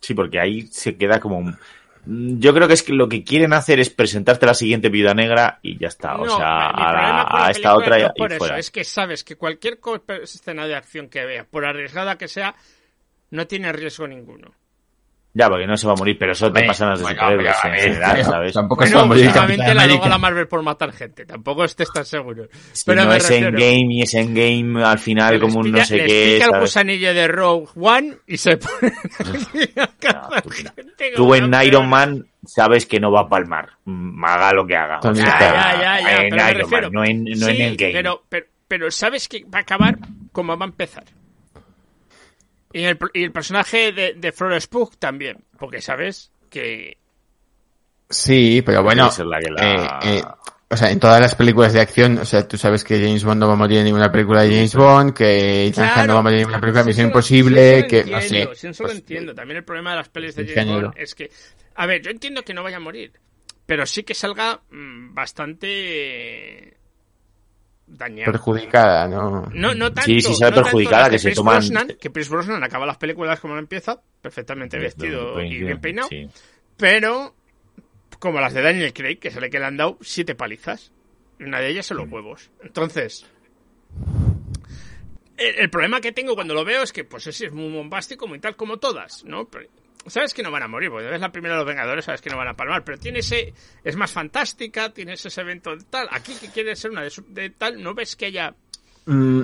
Sí, 0.00 0.14
porque 0.14 0.38
ahí 0.40 0.62
se 0.68 0.96
queda 0.96 1.20
como 1.20 1.38
un... 1.38 1.58
Yo 2.40 2.54
creo 2.54 2.68
que 2.68 2.74
es 2.74 2.82
que 2.82 2.92
lo 2.92 3.08
que 3.08 3.22
quieren 3.24 3.52
hacer 3.52 3.80
es 3.80 3.90
presentarte 3.90 4.46
la 4.46 4.54
siguiente 4.54 4.88
Viuda 4.88 5.12
Negra 5.12 5.58
y 5.62 5.76
ya 5.78 5.88
está. 5.88 6.16
O 6.16 6.28
sea, 6.28 6.70
a, 6.70 6.92
la- 6.92 7.28
a 7.30 7.50
esta 7.50 7.74
otra 7.76 7.98
no 7.98 8.06
y, 8.14 8.18
por 8.18 8.30
y 8.30 8.34
eso, 8.34 8.38
fuera. 8.38 8.58
es 8.58 8.70
que 8.70 8.84
sabes 8.84 9.24
que 9.24 9.36
cualquier 9.36 9.78
escena 10.22 10.66
de 10.66 10.76
acción 10.76 11.08
que 11.08 11.26
veas, 11.26 11.46
por 11.46 11.66
arriesgada 11.66 12.16
que 12.16 12.28
sea, 12.28 12.54
no 13.30 13.46
tiene 13.46 13.72
riesgo 13.72 14.06
ninguno. 14.08 14.54
Ya, 15.38 15.48
porque 15.48 15.68
no 15.68 15.76
se 15.76 15.86
va 15.86 15.92
a 15.92 15.96
morir, 15.96 16.16
pero 16.18 16.32
eso 16.32 16.50
te 16.52 16.64
pasa 16.64 16.82
en 16.84 16.90
las 16.90 16.98
de 16.98 17.06
superhéroes 17.06 17.56
en 17.64 17.74
general, 17.74 18.24
¿sabes? 18.24 18.52
Tampoco 18.54 18.80
Bueno, 18.80 18.90
se 18.90 18.96
va 18.96 19.02
a 19.02 19.06
morir 19.06 19.24
la 19.74 19.86
droga 19.86 20.08
la 20.08 20.18
Marvel 20.18 20.48
por 20.48 20.62
matar 20.64 20.92
gente, 20.92 21.24
tampoco 21.26 21.62
estés 21.62 21.92
tan 21.92 22.04
seguro. 22.04 22.48
Si 22.72 22.84
Pero 22.84 23.04
no 23.04 23.12
es 23.12 23.22
refiero- 23.22 23.48
Endgame 23.50 23.86
y 23.94 24.02
es 24.02 24.14
Endgame 24.14 24.84
al 24.84 24.98
final 24.98 25.34
Les 25.34 25.40
como 25.40 25.60
un 25.60 25.70
no 25.70 25.84
sé 25.84 25.96
les 25.98 26.06
qué, 26.08 26.38
pica 26.42 26.56
el 26.56 26.60
gusanillo 26.60 27.14
de 27.14 27.28
Rogue 27.28 27.68
One 27.76 28.16
y 28.26 28.36
se 28.36 28.56
pone 28.56 28.92
a 29.76 29.86
cazar 30.00 30.42
tú- 30.42 30.50
gente 30.50 31.12
Tú 31.14 31.22
como 31.22 31.34
en 31.36 31.54
Iron. 31.62 31.88
Man 31.88 32.26
sabes 32.44 32.84
que 32.86 32.98
no 32.98 33.12
va 33.12 33.20
a 33.20 33.28
palmar, 33.28 33.68
mm, 33.84 34.24
haga 34.24 34.52
lo 34.54 34.66
que 34.66 34.74
haga. 34.74 34.98
Ya, 35.04 35.12
ya, 35.14 36.00
ya, 36.00 36.22
en 36.22 36.30
pero 36.30 36.44
me 36.44 36.50
Iron 36.50 36.60
refiero. 36.62 36.90
Man, 36.90 36.92
no 36.92 37.04
en, 37.04 37.24
no 37.24 37.46
Sí, 37.46 37.56
en 37.56 37.62
Endgame. 37.62 37.92
Pero, 37.92 38.24
pero, 38.28 38.46
pero 38.66 38.90
sabes 38.90 39.28
que 39.28 39.44
va 39.44 39.58
a 39.58 39.62
acabar 39.62 39.98
como 40.32 40.56
va 40.58 40.64
a 40.64 40.68
empezar. 40.68 41.04
Y 42.72 42.82
el, 42.84 42.98
y 43.14 43.24
el 43.24 43.32
personaje 43.32 43.92
de, 43.92 44.14
de 44.14 44.32
Florence 44.32 44.68
Pugh 44.68 44.94
también, 44.98 45.44
porque 45.58 45.80
sabes 45.80 46.30
que... 46.50 46.98
Sí, 48.10 48.62
pero 48.64 48.82
bueno, 48.82 49.04
Debe 49.04 49.14
ser 49.14 49.26
la 49.26 49.38
que 49.40 49.50
la- 49.50 50.00
eh, 50.02 50.18
eh, 50.18 50.22
o 50.70 50.76
sea, 50.76 50.90
en 50.90 51.00
todas 51.00 51.20
las 51.20 51.34
películas 51.34 51.72
de 51.72 51.80
acción, 51.80 52.18
o 52.18 52.24
sea, 52.26 52.46
tú 52.46 52.58
sabes 52.58 52.84
que 52.84 52.98
James 53.00 53.24
Bond 53.24 53.40
no 53.40 53.48
va 53.48 53.54
a 53.54 53.56
morir 53.56 53.78
en 53.78 53.84
ninguna 53.84 54.12
película 54.12 54.42
de 54.42 54.50
James 54.50 54.74
Bond, 54.74 55.14
que 55.14 55.66
Ethan 55.66 55.90
Hunt 55.98 56.06
no 56.08 56.14
va 56.14 56.20
a 56.20 56.22
morir 56.22 56.36
en 56.38 56.42
ninguna 56.42 56.60
película 56.60 56.82
de 56.82 56.86
Misión 56.88 57.06
Imposible, 57.06 57.86
que 57.86 58.04
no 58.04 58.18
entiendo, 58.18 58.54
sé. 58.54 58.60
sí, 58.60 58.66
eso 58.68 58.82
lo 58.82 58.88
pues, 58.90 58.98
entiendo. 58.98 59.34
También 59.34 59.58
el 59.58 59.64
problema 59.64 59.90
de 59.92 59.96
las 59.96 60.08
pelis 60.10 60.34
de 60.36 60.46
James. 60.46 60.82
Bond 60.82 60.94
es 60.96 61.14
que... 61.14 61.30
A 61.74 61.86
ver, 61.86 62.02
yo 62.02 62.10
entiendo 62.10 62.42
que 62.42 62.52
no 62.54 62.62
vaya 62.62 62.76
a 62.78 62.80
morir, 62.80 63.12
pero 63.66 63.86
sí 63.86 64.02
que 64.02 64.14
salga 64.14 64.60
mm, 64.70 65.14
bastante... 65.14 66.77
dañado. 67.88 68.30
perjudicada, 68.32 69.08
¿no? 69.08 69.48
No, 69.52 69.74
no 69.74 69.92
tanto. 69.92 70.02
Sí, 70.02 70.20
sí, 70.20 70.32
no 70.32 70.38
tanto 70.38 70.62
perjudicada, 70.62 71.10
que 71.10 71.18
se 71.18 71.28
Pierce 71.28 71.40
toman- 71.40 71.54
Brosnan, 71.56 71.88
que 72.00 72.10
Pierce 72.10 72.30
Brosnan 72.30 72.62
acaba 72.64 72.86
las 72.86 72.96
películas 72.98 73.40
como 73.40 73.54
la 73.54 73.60
empieza, 73.60 74.00
perfectamente 74.20 74.78
vestido 74.78 75.40
y 75.42 75.58
bien 75.58 75.80
peinado, 75.80 76.08
Sí. 76.08 76.28
pero 76.76 77.34
como 78.18 78.40
las 78.40 78.52
de 78.54 78.62
Daniel 78.62 78.92
Craig, 78.92 79.16
que 79.18 79.30
se 79.30 79.40
le 79.40 79.48
que 79.50 79.58
le 79.58 79.64
han 79.66 79.76
dado 79.76 79.96
siete 80.00 80.34
palizas. 80.34 80.92
y 81.38 81.44
Una 81.44 81.60
de 81.60 81.68
ellas 81.70 81.90
en 81.90 81.96
los 81.98 82.08
huevos. 82.10 82.50
Entonces, 82.62 83.24
el, 85.36 85.54
el 85.60 85.70
problema 85.70 86.00
que 86.00 86.12
tengo 86.12 86.34
cuando 86.34 86.54
lo 86.54 86.64
veo 86.64 86.82
es 86.82 86.92
que, 86.92 87.04
pues 87.04 87.24
sí, 87.24 87.44
es 87.44 87.52
muy 87.52 87.70
bombástico, 87.72 88.26
muy 88.26 88.40
tal 88.40 88.56
como 88.56 88.78
todas, 88.78 89.24
¿no? 89.24 89.46
Pero, 89.46 89.68
sabes 90.10 90.34
que 90.34 90.42
no 90.42 90.50
van 90.50 90.62
a 90.62 90.68
morir, 90.68 90.90
porque 90.90 91.06
ves 91.06 91.20
la 91.20 91.32
primera 91.32 91.54
de 91.54 91.58
los 91.60 91.66
Vengadores, 91.66 92.04
sabes 92.04 92.20
que 92.20 92.30
no 92.30 92.36
van 92.36 92.48
a 92.48 92.54
palmar, 92.54 92.84
pero 92.84 92.98
tiene 92.98 93.20
ese, 93.20 93.52
es 93.84 93.96
más 93.96 94.10
fantástica, 94.12 94.92
tienes 94.92 95.24
ese 95.24 95.40
evento 95.40 95.76
de 95.76 95.84
tal, 95.84 96.08
aquí 96.10 96.34
que 96.40 96.48
quiere 96.48 96.74
ser 96.76 96.90
una 96.90 97.02
de, 97.02 97.10
su- 97.10 97.24
de 97.32 97.50
tal, 97.50 97.82
no 97.82 97.94
ves 97.94 98.16
que 98.16 98.26
haya 98.26 98.54
Mm, 99.06 99.42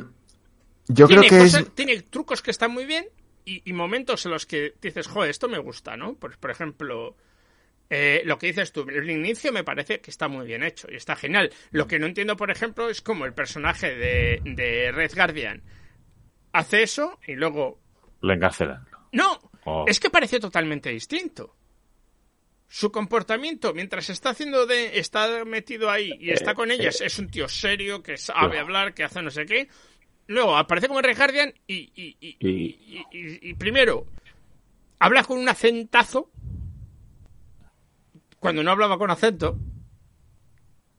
yo 0.88 1.06
creo 1.08 1.22
que 1.22 1.28
cosas- 1.38 1.62
es... 1.62 1.74
tiene 1.74 2.02
trucos 2.02 2.42
que 2.42 2.50
están 2.50 2.70
muy 2.70 2.84
bien 2.84 3.06
y, 3.46 3.62
y 3.68 3.72
momentos 3.72 4.24
en 4.26 4.32
los 4.32 4.44
que 4.46 4.74
dices, 4.82 5.06
joder, 5.06 5.30
esto 5.30 5.48
me 5.48 5.58
gusta, 5.58 5.96
¿no? 5.96 6.14
Por, 6.14 6.36
por 6.38 6.50
ejemplo, 6.50 7.16
eh, 7.90 8.22
lo 8.26 8.38
que 8.38 8.48
dices 8.48 8.72
tú, 8.72 8.82
el 8.88 9.08
inicio 9.10 9.52
me 9.52 9.64
parece 9.64 10.00
que 10.00 10.10
está 10.10 10.28
muy 10.28 10.46
bien 10.46 10.62
hecho 10.62 10.86
y 10.90 10.96
está 10.96 11.16
genial. 11.16 11.50
Lo 11.70 11.86
que 11.86 11.98
no 11.98 12.06
entiendo, 12.06 12.36
por 12.36 12.50
ejemplo, 12.50 12.88
es 12.90 13.00
cómo 13.00 13.24
el 13.24 13.32
personaje 13.32 13.94
de, 13.94 14.40
de 14.44 14.92
Red 14.92 15.12
Guardian 15.14 15.62
hace 16.52 16.82
eso 16.82 17.18
y 17.26 17.34
luego... 17.34 17.80
Lo 18.20 18.32
encarcelan. 18.34 18.86
No, 19.12 19.38
Oh. 19.66 19.84
es 19.88 19.98
que 20.00 20.10
parece 20.10 20.40
totalmente 20.40 20.90
distinto. 20.90 21.54
Su 22.68 22.90
comportamiento 22.90 23.72
mientras 23.72 24.10
está 24.10 24.30
haciendo 24.30 24.66
de 24.66 24.98
está 24.98 25.44
metido 25.44 25.90
ahí 25.90 26.12
y 26.18 26.30
está 26.30 26.54
con 26.54 26.70
ellas 26.70 27.00
es 27.00 27.18
un 27.18 27.28
tío 27.28 27.48
serio 27.48 28.02
que 28.02 28.16
sabe 28.16 28.58
hablar 28.58 28.94
que 28.94 29.04
hace 29.04 29.22
no 29.22 29.30
sé 29.30 29.46
qué 29.46 29.68
luego 30.26 30.56
aparece 30.56 30.88
como 30.88 31.00
Red 31.02 31.16
Guardian 31.16 31.54
y, 31.66 31.74
y, 31.94 32.16
y, 32.20 32.36
Y- 32.40 32.48
y- 32.48 33.06
y- 33.12 33.50
y 33.50 33.54
primero 33.54 34.06
habla 34.98 35.22
con 35.22 35.38
un 35.38 35.48
acentazo 35.48 36.30
cuando 38.40 38.62
no 38.62 38.70
hablaba 38.70 38.98
con 38.98 39.10
acento 39.10 39.56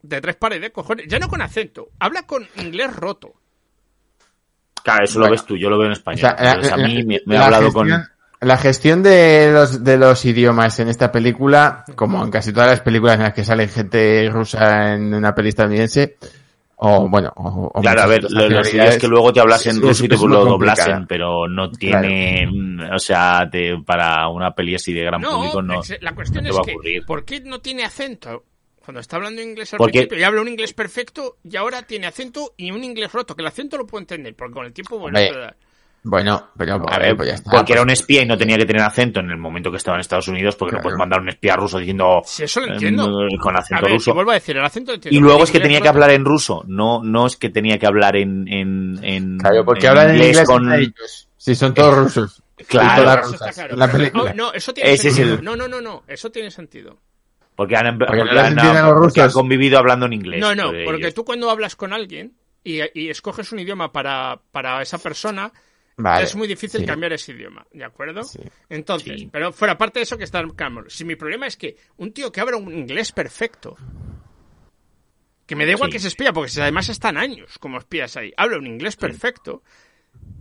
de 0.01 0.21
tres 0.21 0.35
paredes 0.35 0.71
cojones 0.71 1.07
ya 1.07 1.19
no 1.19 1.27
con 1.27 1.41
acento 1.41 1.89
habla 1.99 2.25
con 2.25 2.47
inglés 2.57 2.95
roto 2.95 3.33
Claro, 4.83 5.03
eso 5.03 5.15
Bueno. 5.17 5.25
lo 5.25 5.31
ves 5.31 5.45
tú, 5.47 5.57
yo 5.57 5.67
lo 5.71 5.77
veo 5.79 5.87
en 5.87 5.93
o 5.93 5.93
español. 5.93 6.19
sea, 6.19 6.35
la, 6.39 6.49
Entonces, 6.51 6.71
a 6.73 6.77
mí 6.77 7.03
me, 7.03 7.19
me 7.25 7.35
ha 7.35 7.39
la 7.39 7.45
hablado 7.45 7.63
gestión, 7.71 7.89
con... 7.89 8.07
la 8.41 8.57
gestión 8.57 9.01
de 9.03 9.49
los, 9.51 9.83
de 9.83 9.97
los 9.97 10.23
idiomas 10.25 10.79
en 10.79 10.87
esta 10.89 11.11
película, 11.11 11.83
como 11.95 12.23
en 12.23 12.31
casi 12.31 12.51
todas 12.53 12.69
las 12.69 12.81
películas 12.81 13.15
en 13.15 13.23
las 13.23 13.33
que 13.33 13.43
sale 13.45 13.67
gente 13.67 14.29
rusa 14.31 14.93
en 14.93 15.13
una 15.13 15.33
peli 15.33 15.49
estadounidense, 15.49 16.17
o 16.77 17.07
bueno, 17.07 17.31
o, 17.37 17.71
o 17.73 17.81
Claro, 17.81 18.01
a 18.01 18.05
ver, 18.07 18.23
lo, 18.29 18.49
lo 18.49 18.63
suyo 18.63 18.83
es 18.83 18.97
que 18.97 19.07
luego 19.07 19.31
te 19.31 19.39
hablas 19.39 19.65
en 19.65 19.77
es- 19.77 19.81
ruso 19.81 20.05
y 20.05 20.09
te 20.09 20.15
es 20.15 20.21
lo 20.21 20.43
doblasen, 20.45 21.07
pero 21.07 21.47
no 21.47 21.71
tiene, 21.71 22.45
mm, 22.51 22.93
o 22.93 22.99
sea, 22.99 23.47
te- 23.49 23.77
para 23.85 24.27
una 24.27 24.51
peli 24.53 24.75
así 24.75 24.91
de 24.93 25.03
gran 25.03 25.21
no, 25.21 25.37
público 25.37 25.61
no, 25.61 25.81
la 26.01 26.13
cuestión 26.13 26.43
no 26.43 26.49
te 26.49 26.53
es 26.53 26.57
va 26.57 26.61
a 26.61 26.65
que. 26.65 27.01
¿por 27.07 27.23
qué 27.25 27.39
no 27.41 27.59
tiene 27.59 27.85
acento? 27.85 28.43
Cuando 28.83 28.99
está 28.99 29.15
hablando 29.15 29.41
inglés 29.41 29.73
al 29.73 29.77
Porque- 29.77 29.99
principio 29.99 30.19
y 30.19 30.23
habla 30.23 30.41
un 30.41 30.47
inglés 30.49 30.73
perfecto 30.73 31.37
y 31.43 31.55
ahora 31.55 31.81
tiene 31.83 32.05
acento 32.07 32.53
y 32.57 32.69
un 32.69 32.83
inglés 32.83 33.11
roto, 33.13 33.35
que 33.35 33.41
el 33.41 33.47
acento 33.47 33.77
lo 33.77 33.87
puedo 33.87 34.01
entender, 34.01 34.35
porque 34.35 34.53
con 34.53 34.65
el 34.65 34.73
tiempo 34.73 34.99
bueno. 34.99 35.17
Bueno, 36.07 36.49
pero 36.55 36.75
A 36.87 36.99
ver, 36.99 37.15
pues 37.15 37.29
ya 37.29 37.33
está. 37.33 37.49
porque 37.49 37.73
era 37.73 37.81
un 37.81 37.87
pues- 37.87 37.99
espía 38.01 38.21
y 38.21 38.27
no 38.27 38.37
tenía 38.37 38.57
que 38.57 38.65
tener 38.67 38.83
acento 38.83 39.21
en 39.21 39.31
el 39.31 39.37
momento 39.37 39.71
que 39.71 39.77
estaba 39.77 39.97
en 39.97 40.01
Estados 40.01 40.27
Unidos, 40.27 40.55
porque 40.55 40.75
no 40.75 40.81
puedes 40.83 40.99
mandar 40.99 41.19
un 41.19 41.29
espía 41.29 41.55
ruso 41.55 41.79
diciendo 41.79 42.21
Si 42.25 42.43
eso 42.43 42.59
lo 42.61 42.73
entiendo. 42.73 43.11
con 43.41 43.55
A 43.55 43.59
acento 43.59 43.85
ver, 43.85 43.93
ruso. 43.93 44.11
y 44.11 44.13
vuelvo 44.13 44.29
a 44.29 44.35
decir, 44.35 44.55
el 44.55 44.63
acento 44.63 44.91
lo 44.91 44.95
entiendo. 44.97 45.17
Y 45.17 45.19
luego 45.19 45.43
es 45.43 45.49
que 45.51 45.59
tenía 45.59 45.77
inglés 45.77 45.81
que 45.81 45.89
hablar 45.89 46.11
en 46.11 46.23
ruso, 46.23 46.63
no, 46.67 47.01
no 47.03 47.25
es 47.25 47.37
que 47.37 47.49
tenía 47.49 47.79
que 47.79 47.87
hablar 47.87 48.15
en, 48.17 48.47
en, 48.47 48.99
en, 49.03 49.37
Claro, 49.39 49.65
porque 49.65 49.85
en 49.87 49.89
hablan 49.89 50.09
en 50.11 50.15
inglés 50.17 50.43
con... 50.45 50.71
ellos. 50.73 51.27
Sí, 51.37 51.55
son 51.55 51.73
todos 51.73 51.95
rusos. 51.95 52.41
Claro. 52.69 53.03
Todas 53.03 53.25
Eso 53.25 53.33
está 53.35 53.51
claro. 53.51 53.75
la 53.75 53.91
película. 53.91 54.31
oh, 54.31 54.33
no, 54.33 54.53
eso 54.53 54.73
tiene 54.73 54.93
Ese 54.93 55.09
es 55.09 55.15
sentido. 55.15 55.35
el- 55.39 55.43
No, 55.43 55.57
no, 55.57 55.67
no, 55.67 55.81
no, 55.81 56.03
eso 56.07 56.29
tiene 56.31 56.49
sentido. 56.51 56.97
Porque 57.53 57.75
han, 57.75 57.97
porque 57.97 58.15
no 58.17 58.25
les 58.25 58.43
han- 58.43 58.55
porque 59.01 59.21
han 59.21 59.31
convivido 59.31 59.77
hablando 59.77 60.05
en 60.05 60.13
inglés. 60.13 60.39
No, 60.39 60.55
no, 60.55 60.67
entre 60.67 60.85
porque 60.85 61.01
ellos. 61.01 61.13
tú 61.15 61.25
cuando 61.25 61.49
hablas 61.49 61.75
con 61.75 61.91
alguien 61.91 62.33
y, 62.63 62.79
y 62.97 63.09
escoges 63.09 63.51
un 63.51 63.59
idioma 63.59 63.91
para, 63.91 64.39
para 64.51 64.81
esa 64.81 64.97
persona, 64.99 65.51
Vale, 65.97 66.25
es 66.25 66.35
muy 66.35 66.47
difícil 66.47 66.81
sí. 66.81 66.85
cambiar 66.85 67.13
ese 67.13 67.31
idioma, 67.31 67.65
¿de 67.71 67.85
acuerdo? 67.85 68.23
Sí. 68.23 68.39
Entonces, 68.69 69.21
Sí. 69.21 69.29
pero 69.31 69.53
fuera 69.53 69.77
parte 69.77 69.99
de 69.99 70.03
eso 70.03 70.17
que 70.17 70.25
está 70.25 70.43
claro. 70.55 70.89
Si 70.89 71.05
mi 71.05 71.15
problema 71.15 71.47
es 71.47 71.55
que 71.55 71.77
un 71.97 72.11
tío 72.11 72.31
que 72.31 72.41
habla 72.41 72.57
un 72.57 72.73
inglés 72.73 73.11
perfecto, 73.13 73.77
que 75.45 75.55
me 75.55 75.65
da 75.65 75.71
igual 75.73 75.89
Sí. 75.91 75.93
que 75.93 75.99
se 75.99 76.07
espía, 76.09 76.33
porque 76.33 76.49
si 76.49 76.59
además 76.59 76.89
están 76.89 77.17
años 77.17 77.57
como 77.59 77.77
espías 77.77 78.17
ahí, 78.17 78.33
habla 78.35 78.57
un 78.57 78.67
inglés 78.67 78.95
perfecto, 78.95 79.61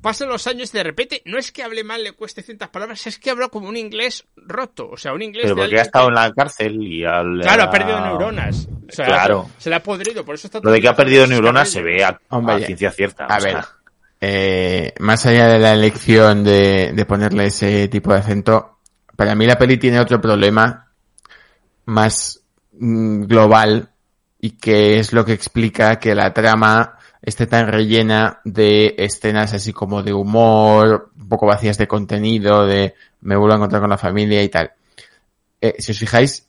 pasan 0.01 0.29
los 0.29 0.47
años 0.47 0.73
y 0.75 0.79
de 0.79 0.83
repente 0.85 1.23
no 1.27 1.39
es 1.39 1.53
que 1.53 1.63
hable 1.63 1.85
mal, 1.85 2.03
le 2.03 2.13
cueste 2.13 2.43
cientas 2.43 2.71
palabras, 2.71 3.07
es 3.07 3.19
que 3.19 3.31
habla 3.31 3.49
como 3.49 3.69
un 3.69 3.77
inglés 3.77 4.27
roto, 4.37 4.89
o 4.89 4.97
sea, 4.97 5.13
un 5.13 5.23
inglés 5.23 5.45
Pero 5.45 5.57
porque 5.57 5.79
ha 5.79 5.83
estado 5.83 6.07
que- 6.07 6.09
en 6.09 6.15
la 6.15 6.33
cárcel 6.33 6.83
y 6.83 7.05
al- 7.05 7.41
Claro, 7.43 7.63
ha 7.65 7.71
perdido 7.71 8.01
neuronas. 8.01 8.67
O 8.89 8.93
sea, 8.93 9.07
Claro. 9.07 9.51
Se 9.59 9.69
le 9.71 9.77
ha 9.77 9.83
podrido, 9.83 10.25
por 10.25 10.35
eso 10.37 10.47
está 10.47 10.61
Lo 10.63 10.71
de 10.71 10.81
que 10.81 10.89
ha 10.89 10.97
perdido 10.97 11.27
neuronas 11.27 11.69
se 11.71 11.83
ve 11.83 12.03
a, 12.05 12.19
Hombre, 12.31 12.55
a 12.57 12.59
ciencia 12.61 12.91
cierta. 12.91 13.25
A 13.27 13.37
o 13.37 13.41
sea, 13.41 13.55
ver, 13.55 13.65
eh, 14.27 14.95
más 15.01 15.27
allá 15.27 15.49
de 15.49 15.59
la 15.59 15.75
elección 15.75 16.45
de, 16.45 17.05
ponerle 17.07 17.47
ese 17.47 17.89
tipo 17.89 18.11
de 18.11 18.21
acento, 18.21 18.79
para 19.17 19.35
mí 19.35 19.47
la 19.47 19.59
peli 19.59 19.77
tiene 19.77 20.01
otro 20.01 20.19
problema 20.19 20.91
más 21.85 22.41
mm, 22.73 23.25
global 23.25 23.91
y 24.41 24.53
que 24.53 24.99
es 24.99 25.13
lo 25.13 25.27
que 25.27 25.35
explica 25.35 25.99
que 25.99 26.15
la 26.15 26.33
trama 26.33 26.97
esté 27.21 27.47
tan 27.47 27.67
rellena 27.67 28.41
de 28.45 28.95
escenas 28.97 29.53
así 29.53 29.75
como 29.75 30.03
de 30.03 30.15
humor, 30.15 31.11
un 31.21 31.29
poco 31.29 31.45
vacías 31.45 31.77
de 31.77 31.87
contenido, 31.87 32.67
de 32.67 32.95
me 33.21 33.37
vuelvo 33.37 33.53
a 33.53 33.57
encontrar 33.57 33.83
con 33.83 33.91
la 33.91 33.99
familia 33.99 34.43
y 34.43 34.49
tal. 34.49 34.73
Eh, 35.61 35.75
si 35.81 35.93
os 35.93 35.99
fijáis, 35.99 36.49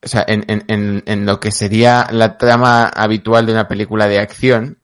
o 0.00 0.06
sea, 0.06 0.24
en 0.28 1.26
lo 1.26 1.40
que 1.40 1.50
sería 1.50 2.06
la 2.12 2.38
trama 2.38 2.84
habitual 2.84 3.46
de 3.46 3.52
una 3.52 3.66
película 3.66 4.06
de 4.06 4.20
acción, 4.20 4.78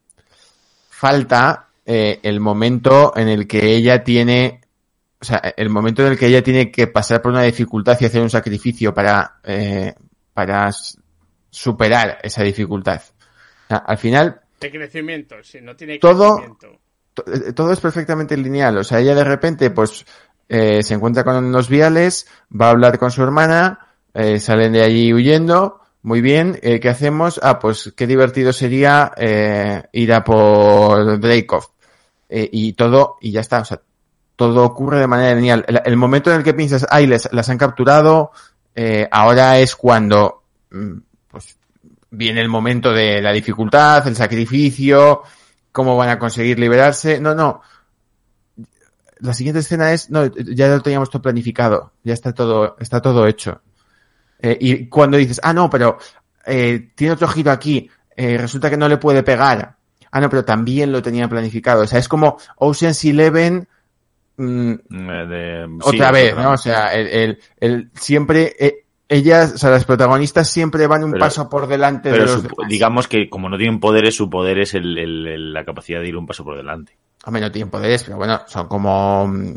falta 0.88 1.63
eh, 1.86 2.20
el 2.22 2.40
momento 2.40 3.12
en 3.16 3.28
el 3.28 3.46
que 3.46 3.74
ella 3.74 4.02
tiene, 4.04 4.60
o 5.20 5.24
sea, 5.24 5.38
el 5.56 5.68
momento 5.70 6.02
en 6.04 6.12
el 6.12 6.18
que 6.18 6.26
ella 6.26 6.42
tiene 6.42 6.70
que 6.70 6.86
pasar 6.86 7.20
por 7.22 7.32
una 7.32 7.42
dificultad 7.42 7.96
y 8.00 8.04
hacer 8.06 8.22
un 8.22 8.30
sacrificio 8.30 8.92
para, 8.94 9.36
eh, 9.44 9.94
para 10.32 10.70
superar 11.50 12.18
esa 12.22 12.42
dificultad. 12.42 13.00
O 13.00 13.68
sea, 13.68 13.76
al 13.78 13.98
final, 13.98 14.40
De 14.60 14.70
crecimiento, 14.70 15.36
si 15.42 15.60
no 15.60 15.76
tiene 15.76 15.98
Todo- 15.98 16.36
crecimiento. 16.36 16.80
to- 17.12 17.24
eh, 17.32 17.52
todo 17.52 17.72
es 17.72 17.80
perfectamente 17.80 18.36
lineal. 18.36 18.78
O 18.78 18.84
sea, 18.84 18.98
ella 19.00 19.14
de 19.14 19.24
repente, 19.24 19.70
pues, 19.70 20.04
eh, 20.48 20.82
se 20.82 20.94
encuentra 20.94 21.22
con 21.24 21.36
unos 21.44 21.68
viales, 21.68 22.26
va 22.50 22.68
a 22.68 22.70
hablar 22.70 22.98
con 22.98 23.10
su 23.10 23.22
hermana, 23.22 23.78
eh, 24.14 24.40
salen 24.40 24.72
de 24.72 24.82
allí 24.82 25.12
huyendo. 25.12 25.80
Muy 26.02 26.20
bien, 26.20 26.58
eh, 26.62 26.80
¿qué 26.80 26.88
hacemos? 26.90 27.40
Ah, 27.42 27.58
pues 27.58 27.92
qué 27.96 28.06
divertido 28.06 28.52
sería 28.52 29.12
eh, 29.16 29.82
ir 29.92 30.12
a 30.12 30.22
por 30.24 31.18
Dreykov. 31.18 31.64
Eh, 32.36 32.50
y 32.50 32.72
todo, 32.72 33.16
y 33.20 33.30
ya 33.30 33.42
está. 33.42 33.60
O 33.60 33.64
sea, 33.64 33.80
todo 34.34 34.64
ocurre 34.64 34.98
de 34.98 35.06
manera 35.06 35.36
lineal. 35.36 35.64
El, 35.84 35.96
momento 35.96 36.32
en 36.32 36.38
el 36.38 36.42
que 36.42 36.52
piensas, 36.52 36.84
ay, 36.90 37.06
les, 37.06 37.32
las 37.32 37.48
han 37.48 37.58
capturado, 37.58 38.32
eh, 38.74 39.08
ahora 39.08 39.60
es 39.60 39.76
cuando, 39.76 40.42
mm, 40.72 40.96
pues, 41.30 41.56
viene 42.10 42.40
el 42.40 42.48
momento 42.48 42.92
de 42.92 43.22
la 43.22 43.30
dificultad, 43.30 44.08
el 44.08 44.16
sacrificio, 44.16 45.22
cómo 45.70 45.96
van 45.96 46.08
a 46.08 46.18
conseguir 46.18 46.58
liberarse. 46.58 47.20
No, 47.20 47.36
no. 47.36 47.62
La 49.20 49.32
siguiente 49.32 49.60
escena 49.60 49.92
es, 49.92 50.10
no, 50.10 50.26
ya 50.26 50.66
lo 50.66 50.82
teníamos 50.82 51.10
todo 51.10 51.22
planificado, 51.22 51.92
ya 52.02 52.14
está 52.14 52.34
todo, 52.34 52.76
está 52.80 53.00
todo 53.00 53.28
hecho. 53.28 53.62
Eh, 54.40 54.58
y 54.60 54.88
cuando 54.88 55.18
dices, 55.18 55.40
ah, 55.44 55.52
no, 55.52 55.70
pero 55.70 55.98
eh, 56.44 56.90
tiene 56.96 57.12
otro 57.12 57.28
giro 57.28 57.52
aquí, 57.52 57.88
eh, 58.16 58.36
resulta 58.38 58.68
que 58.68 58.76
no 58.76 58.88
le 58.88 58.96
puede 58.96 59.22
pegar. 59.22 59.73
Ah, 60.16 60.20
no, 60.20 60.30
pero 60.30 60.44
también 60.44 60.92
lo 60.92 61.02
tenía 61.02 61.26
planificado. 61.28 61.82
O 61.82 61.86
sea, 61.88 61.98
es 61.98 62.06
como 62.08 62.36
Ocean's 62.58 63.04
Eleven 63.04 63.66
mm, 64.36 64.72
Eh, 64.72 65.26
de- 65.28 65.66
sí, 65.80 65.96
otra 65.96 66.12
vez, 66.12 66.32
otra 66.34 66.42
¿no? 66.44 66.50
O 66.52 66.56
sea, 66.56 66.94
el, 66.94 67.06
el, 67.08 67.38
el- 67.58 67.90
siempre, 67.94 68.54
eh, 68.60 68.84
ellas, 69.08 69.54
o 69.54 69.58
sea, 69.58 69.70
las 69.70 69.84
protagonistas 69.84 70.48
siempre 70.48 70.86
van 70.86 71.02
un 71.02 71.10
Pero- 71.12 71.24
paso 71.24 71.48
por 71.48 71.66
delante 71.66 72.10
de 72.12 72.18
los 72.18 72.30
su- 72.30 72.42
demás. 72.42 72.68
digamos 72.68 73.08
que 73.08 73.28
como 73.28 73.48
no 73.48 73.58
tienen 73.58 73.80
poderes, 73.80 74.14
su 74.14 74.30
poder 74.30 74.60
es 74.60 74.74
el- 74.74 74.96
el- 74.98 75.26
el- 75.26 75.52
la 75.52 75.64
capacidad 75.64 76.00
de 76.00 76.08
ir 76.08 76.16
un 76.16 76.26
paso 76.26 76.44
por 76.44 76.56
delante. 76.56 76.96
Hombre, 77.24 77.42
no 77.42 77.50
tienen 77.50 77.70
poderes, 77.70 78.04
pero 78.04 78.16
bueno, 78.16 78.40
son 78.46 78.68
como 78.68 79.26
mm, 79.26 79.54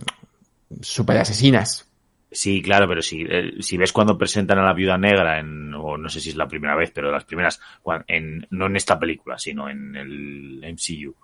super 0.82 1.18
asesinas. 1.18 1.87
Sí, 2.32 2.62
claro, 2.62 2.88
pero 2.88 3.02
si, 3.02 3.26
eh, 3.30 3.54
si 3.62 3.78
ves 3.78 3.94
cuando 3.94 4.18
presentan 4.18 4.60
a 4.60 4.64
la 4.66 4.74
viuda 4.74 4.98
negra, 4.98 5.40
en, 5.40 5.74
o 5.74 5.98
no 5.98 6.10
sé 6.10 6.20
si 6.20 6.30
es 6.30 6.36
la 6.36 6.48
primera 6.48 6.76
vez, 6.76 6.92
pero 6.92 7.10
las 7.12 7.24
primeras, 7.24 7.60
en, 8.08 8.46
no 8.50 8.66
en 8.66 8.76
esta 8.76 9.00
película, 9.00 9.38
sino 9.38 9.70
en 9.70 9.96
el 9.96 10.62
MCU, 10.74 11.16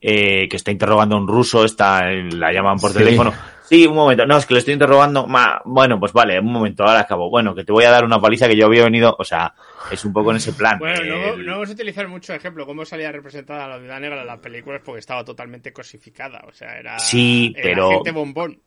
eh, 0.00 0.48
que 0.48 0.56
está 0.56 0.70
interrogando 0.70 1.16
a 1.16 1.20
un 1.20 1.28
ruso, 1.28 1.64
está, 1.64 2.10
eh, 2.10 2.28
la 2.32 2.52
llaman 2.52 2.78
por 2.78 2.90
Sí. 2.92 2.98
teléfono. 2.98 3.32
Sí, 3.68 3.84
un 3.86 3.96
momento, 3.96 4.24
no, 4.26 4.36
es 4.36 4.46
que 4.46 4.54
le 4.54 4.60
estoy 4.60 4.74
interrogando, 4.74 5.26
ma, 5.26 5.60
bueno, 5.64 5.98
pues 5.98 6.12
vale, 6.12 6.38
un 6.38 6.52
momento, 6.52 6.84
ahora 6.84 7.00
acabo. 7.00 7.28
Bueno, 7.28 7.52
que 7.54 7.64
te 7.64 7.72
voy 7.72 7.82
a 7.84 7.90
dar 7.90 8.04
una 8.04 8.20
paliza 8.20 8.46
que 8.48 8.56
yo 8.56 8.66
había 8.66 8.84
venido, 8.84 9.16
o 9.18 9.24
sea, 9.24 9.54
es 9.90 10.04
un 10.04 10.12
poco 10.12 10.30
en 10.30 10.36
ese 10.36 10.52
plan. 10.52 10.78
Bueno, 10.78 11.02
no, 11.04 11.34
El- 11.34 11.44
no 11.44 11.52
vamos 11.54 11.70
a 11.70 11.72
utilizar 11.72 12.06
mucho 12.06 12.32
ejemplo 12.32 12.64
cómo 12.64 12.84
salía 12.84 13.10
representada 13.10 13.66
la 13.66 13.78
viuda 13.78 13.98
negra 13.98 14.20
en 14.20 14.26
las 14.28 14.38
películas 14.38 14.82
porque 14.84 15.00
estaba 15.00 15.24
totalmente 15.24 15.72
cosificada. 15.72 16.44
O 16.46 16.52
sea, 16.52 16.78
era. 16.78 16.98
Sí, 17.00 17.52
era 17.56 17.62
pero- 17.64 17.90
gente 17.90 18.12
bombón. 18.12 18.60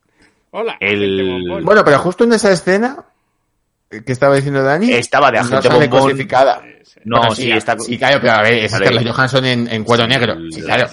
Hola, 0.51 0.77
El-. 0.79 1.62
Bueno, 1.63 1.83
pero 1.83 1.99
justo 1.99 2.23
en 2.23 2.33
esa 2.33 2.51
escena 2.51 3.05
eh, 3.89 4.01
que 4.05 4.12
estaba 4.12 4.35
diciendo 4.35 4.63
Dani, 4.63 4.91
Estaba 4.93 5.31
de 5.31 5.38
no 5.39 5.43
agente 5.45 5.67
sale 5.69 5.88
bombón. 5.88 6.01
cosificada. 6.01 6.62
Sí, 6.62 6.69
sí. 6.83 6.99
No, 7.05 7.17
Bueno, 7.19 7.35
sí, 7.35 7.51
está. 7.51 7.77
Sí, 7.79 7.97
claro, 7.97 8.19
pero 8.21 8.33
a 8.33 8.41
ver, 8.41 8.53
es. 8.65 8.71
Scarlett 8.71 9.07
Johansson 9.07 9.45
en, 9.45 9.67
en 9.67 9.83
cuero 9.83 10.07
negro. 10.07 10.35
Sí, 10.51 10.62
claro. 10.62 10.88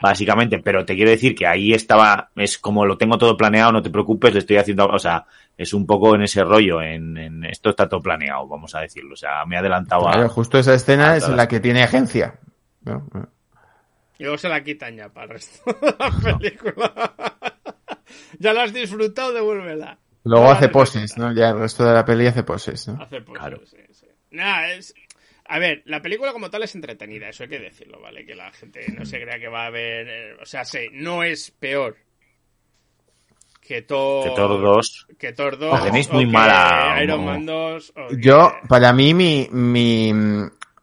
Básicamente, 0.00 0.58
pero 0.58 0.84
te 0.84 0.96
quiero 0.96 1.10
decir 1.10 1.34
que 1.34 1.46
ahí 1.46 1.72
estaba, 1.72 2.30
es 2.34 2.58
como 2.58 2.84
lo 2.84 2.98
tengo 2.98 3.16
todo 3.18 3.36
planeado, 3.36 3.70
no 3.70 3.82
te 3.82 3.90
preocupes, 3.90 4.32
le 4.32 4.40
estoy 4.40 4.56
haciendo, 4.56 4.86
o 4.86 4.98
sea, 4.98 5.24
es 5.56 5.72
un 5.72 5.86
poco 5.86 6.16
en 6.16 6.22
ese 6.22 6.42
rollo, 6.42 6.82
en, 6.82 7.16
en 7.16 7.44
esto 7.44 7.70
está 7.70 7.88
todo 7.88 8.02
planeado, 8.02 8.48
vamos 8.48 8.74
a 8.74 8.80
decirlo, 8.80 9.12
o 9.14 9.16
sea, 9.16 9.44
me 9.46 9.54
he 9.54 9.58
adelantado 9.60 10.02
Claro, 10.02 10.24
a... 10.24 10.28
justo 10.28 10.58
esa 10.58 10.74
escena 10.74 11.16
es 11.16 11.28
la 11.28 11.46
que 11.46 11.60
tiene 11.60 11.84
agencia. 11.84 12.34
¿no? 12.84 13.06
Y 14.18 14.24
luego 14.24 14.38
se 14.38 14.48
la 14.48 14.62
quitan 14.64 14.96
ya 14.96 15.08
para 15.08 15.26
el 15.26 15.30
resto 15.34 15.70
de 15.80 15.94
la 15.96 16.10
película. 16.38 17.14
Ya 18.38 18.52
la 18.52 18.64
has 18.64 18.72
disfrutado, 18.72 19.32
devuélvela. 19.32 19.98
Luego 20.24 20.44
No 20.46 20.50
hace 20.52 20.68
poses. 20.68 21.16
¿no? 21.18 21.32
Ya 21.34 21.50
el 21.50 21.58
resto 21.58 21.84
de 21.84 21.94
la 21.94 22.04
peli 22.04 22.26
hace 22.26 22.42
poses, 22.44 22.86
¿no? 22.88 23.02
Hace 23.02 23.20
poses, 23.22 23.40
Claro. 23.40 23.60
sí, 23.66 23.76
sí. 23.92 24.06
Nada, 24.30 24.72
es... 24.72 24.94
A 25.46 25.58
ver, 25.58 25.82
la 25.86 26.00
película 26.00 26.32
como 26.32 26.48
tal 26.50 26.62
es 26.62 26.74
entretenida, 26.74 27.28
eso 27.28 27.42
hay 27.42 27.48
que 27.50 27.58
decirlo, 27.58 28.00
¿vale? 28.00 28.24
Que 28.24 28.34
la 28.34 28.52
gente 28.52 28.86
no 28.96 29.04
se 29.04 29.20
crea 29.20 29.38
que 29.40 29.48
va 29.48 29.66
a 29.66 29.70
ver... 29.70 30.06
eh, 30.08 30.36
O 30.40 30.46
sea, 30.46 30.64
sí, 30.64 30.86
no 30.92 31.22
es 31.24 31.50
peor 31.50 31.96
que 33.60 33.82
Thor... 33.82 34.24
Que 34.28 34.34
Thor 34.34 34.60
2, 34.60 35.06
Que 35.18 35.32
Thor 35.32 35.58
2 35.58 35.72
La 35.78 35.84
tenéis 35.84 36.10
muy 36.10 36.26
mala, 36.26 36.98
Iron 37.02 37.24
Man 37.24 37.46
2 37.46 37.92
o 37.96 38.08
que- 38.08 38.16
Yo, 38.20 38.52
para 38.68 38.92
mí, 38.92 39.14
mi, 39.14 39.48
mi 39.52 40.12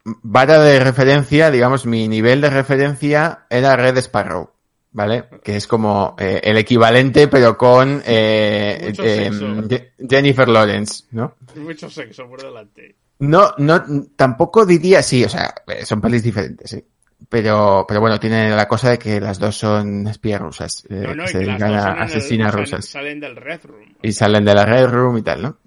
vara 0.04 0.60
de 0.60 0.80
referencia, 0.80 1.52
digamos, 1.52 1.86
mi 1.86 2.08
nivel 2.08 2.42
de 2.42 2.50
referencia 2.50 3.46
era 3.50 3.76
Red 3.76 3.98
Sparrow, 3.98 4.52
¿vale? 4.92 5.26
Que 5.44 5.56
es 5.58 5.68
como 5.68 6.16
eh, 6.20 6.40
el 6.44 6.58
equivalente, 6.58 7.28
pero 7.28 7.58
con 7.58 8.02
eh, 8.06 8.94
eh, 8.98 9.92
Jennifer 10.10 10.48
Lawrence, 10.48 11.06
¿no? 11.12 11.36
Mucho 11.56 11.90
sexo 11.90 12.28
por 12.28 12.42
delante. 12.42 12.96
No, 13.20 13.54
no, 13.58 13.84
tampoco 14.16 14.66
diría, 14.66 15.04
sí, 15.04 15.24
o 15.26 15.30
sea, 15.30 15.54
son 15.84 16.00
pelis 16.02 16.24
diferentes, 16.24 16.70
sí. 16.72 16.84
Pero, 17.28 17.86
pero 17.88 18.00
bueno, 18.00 18.18
tiene 18.20 18.50
la 18.50 18.66
cosa 18.68 18.92
de 18.92 18.98
que 18.98 19.20
las 19.20 19.38
dos 19.38 19.58
son 19.58 20.08
espías 20.08 20.40
rusas, 20.40 20.86
No, 20.90 21.14
no, 21.14 21.24
que 21.26 21.32
se 21.32 21.40
dedican 21.40 21.74
a 21.74 21.92
el- 21.94 22.02
asesinas 22.04 22.54
salen- 22.54 22.60
rusas. 22.66 22.86
Salen 22.86 23.20
del 23.20 23.36
Red 23.36 23.60
Room. 23.66 23.96
y 24.02 24.12
salen 24.14 24.46
de 24.46 24.56
la 24.56 24.66
Red 24.66 24.88
Room 24.88 25.18
y 25.18 25.22
tal, 25.22 25.42
¿no? 25.42 25.58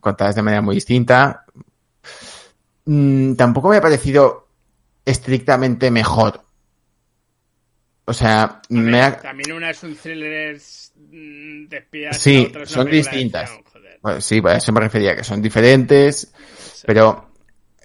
Contadas 0.00 0.36
de 0.36 0.42
manera 0.42 0.62
muy 0.62 0.74
distinta. 0.76 1.44
Mm, 2.86 3.34
tampoco 3.34 3.68
me 3.68 3.76
ha 3.76 3.80
parecido 3.80 4.48
estrictamente 5.04 5.90
mejor. 5.90 6.40
O 8.10 8.12
sea, 8.12 8.60
me 8.70 9.00
ha... 9.00 9.16
También 9.16 9.52
una 9.52 9.70
es 9.70 9.84
un 9.84 9.94
thriller 9.94 10.56
mm, 10.96 11.66
de 11.68 11.76
espías. 11.76 12.18
Sí, 12.18 12.46
otra 12.48 12.64
es 12.64 12.70
son 12.70 12.86
de 12.86 12.90
distintas. 12.90 13.52
bueno, 14.02 14.20
sí, 14.20 14.42
a 14.44 14.56
eso 14.56 14.72
me 14.72 14.80
refería, 14.80 15.14
que 15.14 15.22
son 15.22 15.40
diferentes, 15.40 16.32
pero 16.84 17.30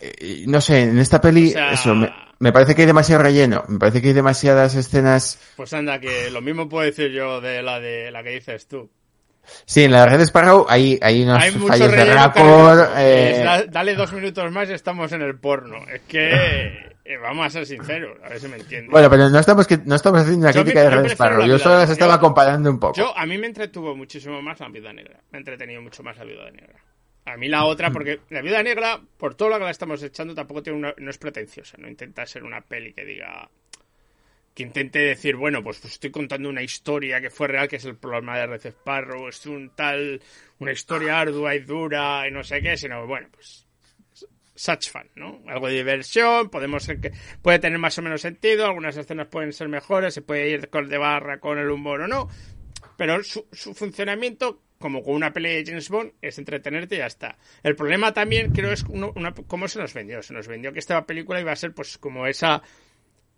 eh, 0.02 0.46
no 0.48 0.60
sé, 0.62 0.82
en 0.82 0.98
esta 0.98 1.22
peli, 1.22 1.50
O 1.50 1.52
sea- 1.52 1.74
eso, 1.74 1.94
me, 1.94 2.12
me 2.40 2.52
parece 2.52 2.74
que 2.74 2.82
hay 2.82 2.88
demasiado 2.88 3.22
relleno, 3.22 3.66
me 3.68 3.78
parece 3.78 4.02
que 4.02 4.08
hay 4.08 4.14
demasiadas 4.16 4.74
escenas. 4.74 5.40
Pues 5.58 5.72
anda, 5.74 6.00
que 6.00 6.32
lo 6.32 6.42
mismo 6.42 6.68
puedo 6.68 6.86
decir 6.86 7.12
yo 7.12 7.40
de 7.40 7.62
la 7.62 7.80
de 7.80 8.10
la 8.10 8.24
que 8.24 8.32
dices 8.32 8.68
tú. 8.68 8.90
Sí, 9.66 9.84
en 9.84 9.92
la 9.92 10.06
red 10.06 10.20
Sparrow 10.22 10.66
hay, 10.70 11.00
hay 11.02 11.24
unos 11.24 11.44
Hay 11.44 11.52
fallos 11.52 11.92
de 11.92 11.98
eh, 12.98 13.44
da- 13.44 13.66
dale 13.66 13.96
dos 13.96 14.12
minutos 14.14 14.52
más 14.52 14.70
y 14.70 14.74
estamos 14.74 15.12
en 15.12 15.22
el 15.22 15.38
porno. 15.38 15.78
Es 15.92 16.02
que 16.02 16.30
eh, 17.06 17.18
vamos 17.22 17.46
a 17.46 17.50
ser 17.50 17.66
sinceros, 17.66 18.18
a 18.24 18.30
ver 18.30 18.40
si 18.40 18.48
me 18.48 18.58
entiendes. 18.58 18.92
Bueno, 18.92 19.10
pero 19.10 19.30
no 19.30 19.40
estamos, 19.40 19.68
que, 19.68 19.78
no 19.86 19.96
estamos 19.96 20.22
haciendo 20.22 20.42
una 20.46 20.52
Yo 20.52 20.62
crítica 20.64 20.84
de 20.84 20.90
Red 20.90 21.06
Sparrow. 21.12 21.46
Yo 21.46 21.60
solo 21.60 21.76
las 21.80 21.90
estaba 21.90 22.16
yo- 22.16 22.20
comparando 22.22 22.70
un 22.70 22.80
poco. 22.80 22.96
Yo, 22.96 23.18
a 23.18 23.26
mí 23.26 23.38
me 23.38 23.48
entretuvo 23.48 23.96
muchísimo 23.96 24.42
más 24.42 24.60
la 24.60 24.70
viuda 24.70 24.94
negra. 24.94 25.20
Me 25.32 25.38
ha 25.38 25.40
entretenido 25.40 25.82
mucho 25.82 26.04
más 26.04 26.18
la 26.18 26.24
viuda 26.24 26.50
negra. 26.52 26.80
A 27.28 27.38
mí 27.38 27.48
la 27.48 27.66
otra, 27.66 27.90
porque 27.92 28.20
la 28.30 28.42
viuda 28.42 28.62
negra, 28.64 29.00
por 29.18 29.36
todo 29.36 29.50
lo 29.50 29.58
que 29.58 29.64
la 29.66 29.72
estamos 29.72 30.02
echando, 30.04 30.36
tampoco 30.36 30.62
tiene 30.62 30.78
una, 30.80 30.94
no 30.98 31.10
es 31.10 31.18
pretenciosa. 31.18 31.76
No 31.80 31.88
intenta 31.88 32.26
ser 32.26 32.44
una 32.44 32.62
peli 32.62 32.94
que 32.94 33.04
diga. 33.06 33.50
Que 34.56 34.64
intente 34.64 35.00
decir, 35.00 35.36
bueno, 35.36 35.62
pues, 35.62 35.84
estoy 35.86 36.10
contando 36.12 36.50
una 36.50 36.64
historia 36.64 37.22
que 37.22 37.30
fue 37.30 37.48
real, 37.50 37.68
que 37.68 37.76
es 37.76 37.86
el 37.86 37.98
problema 37.98 38.40
de 38.40 38.48
Red 38.48 38.66
Sparrow. 38.68 39.28
Es 39.28 39.46
un 39.46 39.70
tal. 39.76 40.22
Una 40.60 40.72
historia 40.72 41.20
ardua 41.20 41.54
y 41.56 41.60
dura 41.60 42.28
y 42.28 42.32
no 42.32 42.44
sé 42.44 42.62
qué, 42.62 42.78
sino, 42.78 43.06
bueno, 43.06 43.28
pues. 43.32 43.68
Such 44.58 44.90
fun, 44.90 45.10
¿no? 45.16 45.44
Algo 45.48 45.68
de 45.68 45.74
diversión, 45.74 46.50
podemos 46.50 46.84
ser 46.84 47.02
que 47.02 47.12
puede 47.42 47.60
tener 47.60 47.78
más 47.78 47.98
o 47.98 48.02
menos 48.02 48.22
sentido, 48.22 48.66
algunas 48.66 48.96
escenas 48.96 49.28
pueden 49.28 49.52
ser 49.52 49.68
mejores, 49.68 50.14
se 50.14 50.22
puede 50.22 50.50
ir 50.50 50.70
de 50.70 50.98
barra 50.98 51.42
con 51.42 51.58
el 51.60 51.70
humor 51.70 52.00
o 52.00 52.08
no, 52.08 52.30
pero 52.96 53.22
su, 53.22 53.46
su 53.52 53.74
funcionamiento, 53.74 54.62
como 54.80 55.04
con 55.04 55.14
una 55.16 55.34
peli 55.34 55.50
de 55.50 55.66
James 55.66 55.90
Bond, 55.90 56.14
es 56.22 56.38
entretenerte 56.38 56.96
y 56.96 57.00
ya 57.00 57.08
está. 57.08 57.38
El 57.64 57.76
problema 57.76 58.14
también, 58.14 58.54
creo, 58.54 58.72
es 58.72 58.84
uno- 58.84 59.12
una, 59.18 59.34
cómo 59.34 59.68
se 59.68 59.78
nos 59.80 59.94
vendió. 59.94 60.24
Se 60.24 60.34
nos 60.34 60.48
vendió 60.48 60.72
que 60.72 60.80
esta 60.80 61.06
película 61.06 61.42
iba 61.42 61.52
a 61.52 61.56
ser, 61.58 61.74
pues, 61.74 61.98
como 61.98 62.26
esa. 62.26 62.62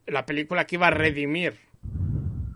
La 0.08 0.26
película 0.26 0.66
que 0.66 0.76
iba 0.76 0.88
a 0.88 0.92
redimir, 0.92 1.56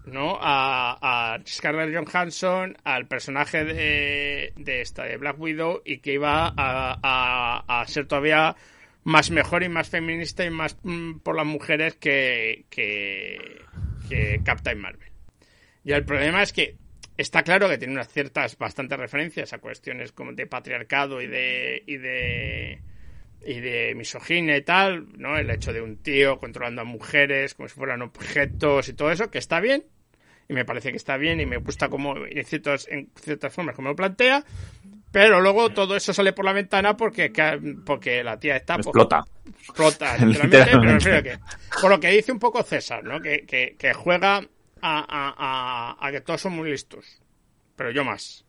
¿no? 0.06 0.38
A, 0.42 1.34
a 1.36 1.40
Scarlett 1.46 1.96
Johansson, 1.96 2.78
al 2.84 3.08
personaje 3.08 3.64
de, 3.64 4.54
de 4.56 4.82
esta, 4.82 5.04
de 5.04 5.18
Black 5.18 5.40
Widow, 5.40 5.82
y 5.86 6.00
que 6.00 6.14
iba 6.14 6.48
a, 6.48 6.54
a, 6.58 7.82
a 7.82 7.88
ser 7.88 8.08
todavía 8.08 8.56
más 9.04 9.32
mejor 9.32 9.64
y 9.64 9.70
más 9.70 9.90
feminista 9.90 10.46
y 10.46 10.50
más 10.50 10.78
mm, 10.84 11.20
por 11.20 11.36
las 11.36 11.46
mujeres 11.46 11.96
que, 11.96 12.66
que, 12.70 13.62
que 14.10 14.42
Captain 14.44 14.80
Marvel. 14.80 15.10
Y 15.84 15.94
el 15.94 16.06
problema 16.06 16.44
es 16.44 16.54
que 16.54 16.76
está 17.18 17.44
claro 17.44 17.68
que 17.68 17.78
tiene 17.78 17.94
unas 17.94 18.10
ciertas, 18.10 18.58
bastantes 18.58 18.98
referencias 18.98 19.54
a 19.54 19.60
cuestiones 19.60 20.12
como 20.12 20.34
de 20.34 20.46
patriarcado 20.46 21.22
y 21.22 21.28
de, 21.28 21.84
y 21.86 21.98
de, 21.98 22.82
y 23.46 23.60
de 23.60 23.94
misoginia 23.96 24.58
y 24.58 24.62
tal, 24.62 25.08
¿no? 25.18 25.38
El 25.38 25.50
hecho 25.50 25.74
de 25.74 25.82
un 25.82 25.98
tío 25.98 26.38
controlando 26.38 26.82
a 26.82 26.86
mujeres 26.86 27.54
como 27.54 27.68
si 27.68 27.76
fueran 27.76 28.02
objetos 28.02 28.90
y 28.90 28.94
todo 28.94 29.12
eso, 29.12 29.32
que 29.32 29.40
está 29.40 29.60
bien, 29.60 29.86
y 30.48 30.54
me 30.54 30.66
parece 30.66 30.92
que 30.92 30.98
está 30.98 31.18
bien 31.18 31.40
y 31.40 31.46
me 31.46 31.58
gusta 31.58 31.90
como 31.90 32.18
en, 32.26 32.46
ciertos, 32.46 32.88
en 32.90 33.10
ciertas 33.16 33.54
formas 33.54 33.76
como 33.76 33.90
lo 33.90 33.96
plantea, 33.96 34.44
Pero 35.12 35.42
luego 35.42 35.72
todo 35.72 35.96
eso 35.96 36.14
sale 36.14 36.34
por 36.34 36.46
la 36.46 36.54
ventana 36.54 36.96
porque, 36.96 37.32
porque 37.86 38.24
la 38.24 38.40
tía 38.40 38.58
está... 38.58 38.76
Explota. 38.76 39.26
explota, 39.60 40.18
literalmente. 40.26 40.66
pero 40.66 40.82
me 40.82 40.94
refiero 40.94 41.24
que, 41.24 41.40
por 41.82 41.90
lo 41.90 42.00
que 42.00 42.10
dice 42.10 42.32
un 42.32 42.40
poco 42.40 42.64
César, 42.64 43.04
¿no? 43.04 43.20
Que, 43.20 43.46
que, 43.46 43.76
que 43.78 43.94
juega 43.94 44.38
a, 44.38 44.46
a, 44.82 45.96
a, 46.02 46.08
a 46.08 46.12
que 46.12 46.22
todos 46.22 46.42
son 46.42 46.54
muy 46.54 46.70
listos. 46.70 47.22
Pero 47.76 47.92
yo 47.92 48.04
más. 48.04 48.46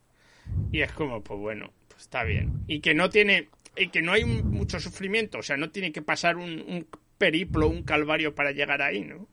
Y 0.70 0.82
es 0.82 0.92
como, 0.92 1.22
pues 1.22 1.40
bueno, 1.40 1.72
pues 1.88 2.02
está 2.02 2.24
bien. 2.24 2.64
Y 2.66 2.80
que 2.80 2.94
no 2.94 3.10
tiene... 3.10 3.48
Y 3.76 3.88
que 3.88 4.02
no 4.02 4.12
hay 4.12 4.24
mucho 4.24 4.78
sufrimiento. 4.80 5.38
O 5.38 5.42
sea, 5.42 5.56
no 5.56 5.70
tiene 5.70 5.92
que 5.92 6.02
pasar 6.02 6.36
un, 6.36 6.60
un 6.60 6.86
periplo, 7.18 7.68
un 7.68 7.82
calvario 7.82 8.34
para 8.34 8.52
llegar 8.52 8.82
ahí, 8.82 9.02
¿no? 9.02 9.28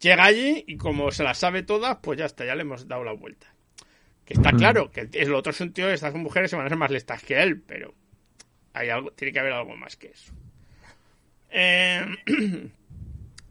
Llega 0.00 0.24
allí 0.24 0.64
y 0.66 0.76
como 0.76 1.10
se 1.10 1.22
las 1.22 1.38
sabe 1.38 1.62
todas, 1.62 1.98
pues 2.02 2.18
ya 2.18 2.26
está, 2.26 2.44
ya 2.44 2.54
le 2.54 2.62
hemos 2.62 2.86
dado 2.88 3.04
la 3.04 3.12
vuelta. 3.12 3.46
Que 4.24 4.34
está 4.34 4.52
claro 4.52 4.90
que 4.90 5.08
el 5.12 5.34
otro 5.34 5.52
sentido 5.52 5.88
de 5.88 5.94
estas 5.94 6.14
mujeres 6.14 6.50
se 6.50 6.56
van 6.56 6.66
a 6.66 6.68
ser 6.68 6.78
más 6.78 6.90
listas 6.90 7.22
que 7.22 7.42
él, 7.42 7.60
pero 7.60 7.94
hay 8.72 8.88
algo, 8.88 9.12
tiene 9.12 9.32
que 9.32 9.40
haber 9.40 9.52
algo 9.52 9.76
más 9.76 9.96
que 9.96 10.08
eso. 10.08 10.32
Eh, 11.50 12.04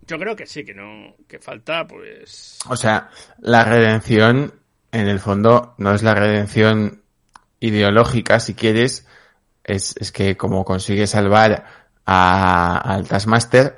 yo 0.07 0.19
creo 0.19 0.35
que 0.35 0.45
sí, 0.45 0.63
que 0.63 0.73
no, 0.73 1.15
que 1.27 1.39
falta, 1.39 1.87
pues. 1.87 2.59
O 2.67 2.75
sea, 2.75 3.09
la 3.39 3.63
redención, 3.63 4.53
en 4.91 5.07
el 5.07 5.19
fondo, 5.19 5.75
no 5.77 5.93
es 5.93 6.03
la 6.03 6.15
redención 6.15 7.03
ideológica, 7.59 8.39
si 8.39 8.53
quieres, 8.53 9.07
es, 9.63 9.95
es 9.99 10.11
que 10.11 10.37
como 10.37 10.65
consigue 10.65 11.07
salvar 11.07 11.65
a, 12.05 12.77
al 12.77 13.07
Taskmaster, 13.07 13.75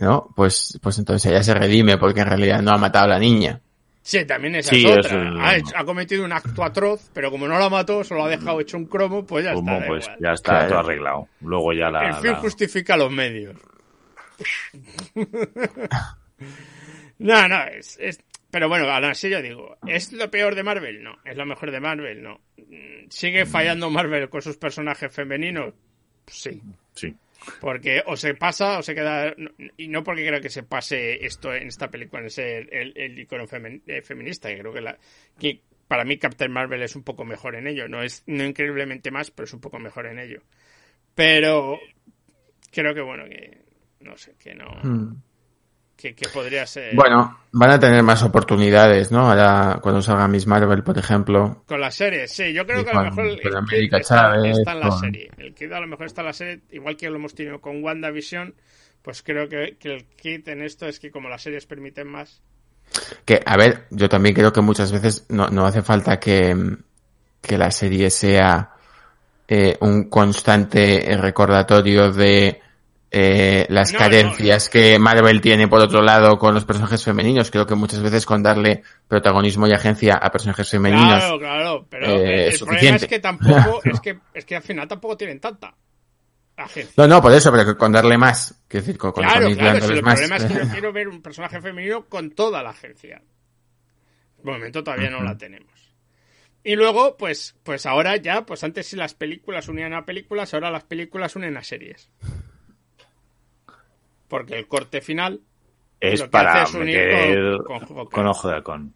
¿no? 0.00 0.28
Pues, 0.34 0.78
pues 0.82 0.98
entonces 0.98 1.30
ella 1.30 1.42
se 1.42 1.54
redime 1.54 1.98
porque 1.98 2.20
en 2.20 2.28
realidad 2.28 2.62
no 2.62 2.72
ha 2.72 2.78
matado 2.78 3.04
a 3.06 3.08
la 3.08 3.18
niña. 3.18 3.60
Sí, 4.02 4.24
también 4.24 4.56
esa 4.56 4.70
sí, 4.70 4.86
es 4.86 4.98
otra. 4.98 5.22
Es 5.22 5.34
ha, 5.38 5.56
hecho, 5.56 5.72
ha, 5.76 5.84
cometido 5.84 6.24
un 6.24 6.32
acto 6.32 6.64
atroz, 6.64 7.10
pero 7.12 7.30
como 7.30 7.46
no 7.46 7.58
la 7.58 7.68
mató, 7.68 8.02
solo 8.02 8.24
ha 8.24 8.28
dejado 8.28 8.60
hecho 8.60 8.78
un 8.78 8.86
cromo, 8.86 9.26
pues 9.26 9.44
ya 9.44 9.52
como, 9.52 9.74
está. 9.74 9.86
Pues 9.86 10.04
igual. 10.06 10.18
ya 10.20 10.32
está 10.32 10.66
todo 10.68 10.78
arreglado. 10.78 11.28
Luego 11.42 11.72
ya 11.74 11.90
la. 11.90 12.08
El 12.08 12.14
fin 12.14 12.32
la... 12.32 12.38
justifica 12.38 12.96
los 12.96 13.12
medios. 13.12 13.56
no, 17.18 17.48
no, 17.48 17.62
es, 17.64 17.98
es, 18.00 18.20
Pero 18.50 18.68
bueno, 18.68 18.90
aún 18.90 19.04
así 19.04 19.30
yo 19.30 19.40
digo, 19.40 19.78
¿es 19.86 20.12
lo 20.12 20.30
peor 20.30 20.54
de 20.54 20.62
Marvel? 20.62 21.02
No. 21.02 21.18
¿Es 21.24 21.36
lo 21.36 21.46
mejor 21.46 21.70
de 21.70 21.80
Marvel? 21.80 22.22
No. 22.22 22.40
¿Sigue 23.08 23.46
fallando 23.46 23.90
Marvel 23.90 24.28
con 24.28 24.42
sus 24.42 24.56
personajes 24.56 25.12
femeninos? 25.12 25.74
Sí. 26.26 26.60
Sí. 26.94 27.14
Porque 27.60 28.02
o 28.06 28.16
se 28.16 28.34
pasa 28.34 28.78
o 28.78 28.82
se 28.82 28.94
queda. 28.94 29.34
Y 29.76 29.88
no 29.88 30.02
porque 30.02 30.26
creo 30.26 30.40
que 30.40 30.50
se 30.50 30.62
pase 30.62 31.24
esto 31.24 31.54
en 31.54 31.68
esta 31.68 31.88
película 31.88 32.22
en 32.22 32.30
ser 32.30 32.68
el, 32.74 32.92
el 32.96 33.18
icono 33.18 33.46
femen, 33.46 33.82
eh, 33.86 34.02
feminista. 34.02 34.48
Que 34.48 34.58
creo 34.58 34.72
que, 34.72 34.80
la, 34.80 34.98
que 35.38 35.60
para 35.88 36.04
mí 36.04 36.18
Captain 36.18 36.52
Marvel 36.52 36.82
es 36.82 36.96
un 36.96 37.02
poco 37.02 37.24
mejor 37.24 37.54
en 37.54 37.66
ello. 37.66 37.88
No 37.88 38.02
es 38.02 38.24
no 38.26 38.44
increíblemente 38.44 39.10
más, 39.10 39.30
pero 39.30 39.44
es 39.44 39.54
un 39.54 39.60
poco 39.60 39.78
mejor 39.78 40.06
en 40.06 40.18
ello. 40.18 40.42
Pero 41.14 41.78
creo 42.72 42.94
que 42.94 43.00
bueno, 43.00 43.24
que 43.24 43.58
no 44.00 44.16
sé, 44.16 44.34
que 44.38 44.54
no. 44.54 44.68
Hmm. 44.82 45.22
Que, 46.00 46.14
que, 46.14 46.28
podría 46.28 46.66
ser. 46.66 46.94
Bueno, 46.94 47.40
van 47.52 47.70
a 47.72 47.78
tener 47.78 48.02
más 48.02 48.22
oportunidades, 48.22 49.12
¿no? 49.12 49.30
Ahora, 49.30 49.78
cuando 49.82 50.00
salga 50.00 50.26
Miss 50.28 50.46
Marvel, 50.46 50.82
por 50.82 50.96
ejemplo. 50.96 51.62
Con 51.66 51.78
la 51.78 51.90
serie, 51.90 52.26
sí. 52.26 52.54
Yo 52.54 52.64
creo 52.64 52.82
que 52.82 52.90
a 52.90 52.94
lo 52.94 53.10
mejor. 53.10 53.26
El, 53.26 53.56
América 53.56 53.98
está, 53.98 54.14
Chávez, 54.14 54.58
está, 54.58 54.72
en 54.72 54.80
la 54.80 54.88
con... 54.88 54.98
serie. 54.98 55.30
El 55.36 55.54
kit 55.54 55.70
a 55.70 55.80
lo 55.80 55.86
mejor 55.86 56.06
está 56.06 56.22
en 56.22 56.26
la 56.26 56.32
serie, 56.32 56.60
igual 56.70 56.96
que 56.96 57.10
lo 57.10 57.16
hemos 57.16 57.34
tenido 57.34 57.60
con 57.60 57.84
WandaVision. 57.84 58.54
Pues 59.02 59.22
creo 59.22 59.48
que, 59.48 59.76
que 59.78 59.94
el 59.94 60.06
kit 60.06 60.48
en 60.48 60.62
esto 60.62 60.86
es 60.86 60.98
que, 60.98 61.10
como 61.10 61.28
las 61.28 61.42
series 61.42 61.66
permiten 61.66 62.08
más. 62.08 62.40
Que, 63.26 63.42
a 63.44 63.56
ver, 63.58 63.86
yo 63.90 64.08
también 64.08 64.34
creo 64.34 64.52
que 64.52 64.62
muchas 64.62 64.92
veces 64.92 65.26
no, 65.28 65.48
no 65.48 65.66
hace 65.66 65.82
falta 65.82 66.18
que, 66.18 66.56
que 67.42 67.58
la 67.58 67.70
serie 67.70 68.08
sea 68.08 68.70
eh, 69.46 69.76
un 69.80 70.08
constante 70.08 71.04
recordatorio 71.20 72.10
de 72.10 72.60
eh, 73.12 73.66
las 73.70 73.92
no, 73.92 73.98
carencias 73.98 74.66
no, 74.66 74.70
que 74.70 74.98
Marvel 75.00 75.40
tiene 75.40 75.66
por 75.66 75.80
otro 75.80 76.00
lado 76.00 76.38
con 76.38 76.54
los 76.54 76.64
personajes 76.64 77.02
femeninos. 77.02 77.50
Creo 77.50 77.66
que 77.66 77.74
muchas 77.74 78.00
veces 78.00 78.24
con 78.24 78.42
darle 78.42 78.82
protagonismo 79.08 79.66
y 79.66 79.72
agencia 79.72 80.14
a 80.14 80.30
personajes 80.30 80.70
femeninos. 80.70 81.18
Claro, 81.18 81.38
claro, 81.38 81.86
pero 81.90 82.06
eh, 82.06 82.48
el 82.48 82.58
problema 82.58 82.96
es 82.96 83.06
que 83.06 83.18
tampoco, 83.18 83.80
es 83.84 84.00
que, 84.00 84.18
es 84.32 84.44
que 84.44 84.56
al 84.56 84.62
final 84.62 84.86
tampoco 84.86 85.16
tienen 85.16 85.40
tanta 85.40 85.74
agencia. 86.56 86.94
No, 86.96 87.08
no, 87.08 87.20
por 87.20 87.32
eso, 87.32 87.50
pero 87.50 87.76
con 87.76 87.90
darle 87.90 88.16
más. 88.16 88.62
Quiero 88.68 88.86
decir, 88.86 88.98
con, 88.98 89.12
claro, 89.12 89.46
con 89.46 89.54
claro, 89.56 89.86
si 89.86 89.92
el 89.92 90.02
más. 90.02 90.14
problema 90.14 90.36
es 90.36 90.44
que 90.44 90.54
yo 90.54 90.68
quiero 90.72 90.92
ver 90.92 91.08
un 91.08 91.20
personaje 91.20 91.60
femenino 91.60 92.04
con 92.04 92.30
toda 92.30 92.62
la 92.62 92.70
agencia. 92.70 93.20
De 94.38 94.50
momento 94.52 94.84
todavía 94.84 95.10
no 95.10 95.20
la 95.20 95.36
tenemos. 95.36 95.68
Y 96.62 96.76
luego, 96.76 97.16
pues, 97.16 97.56
pues 97.64 97.86
ahora 97.86 98.16
ya, 98.16 98.46
pues 98.46 98.62
antes 98.62 98.86
si 98.86 98.94
las 98.94 99.14
películas 99.14 99.68
unían 99.68 99.94
a 99.94 100.04
películas, 100.04 100.54
ahora 100.54 100.70
las 100.70 100.84
películas 100.84 101.34
unen 101.34 101.56
a 101.56 101.64
series 101.64 102.10
porque 104.30 104.56
el 104.56 104.66
corte 104.68 105.02
final 105.02 105.40
es 106.00 106.22
para 106.22 106.62
es 106.62 106.74
meter 106.74 107.58
con, 107.66 107.80
con, 107.80 108.06
con, 108.06 108.26
ojo 108.28 108.48
de 108.48 108.54
halcón. 108.54 108.94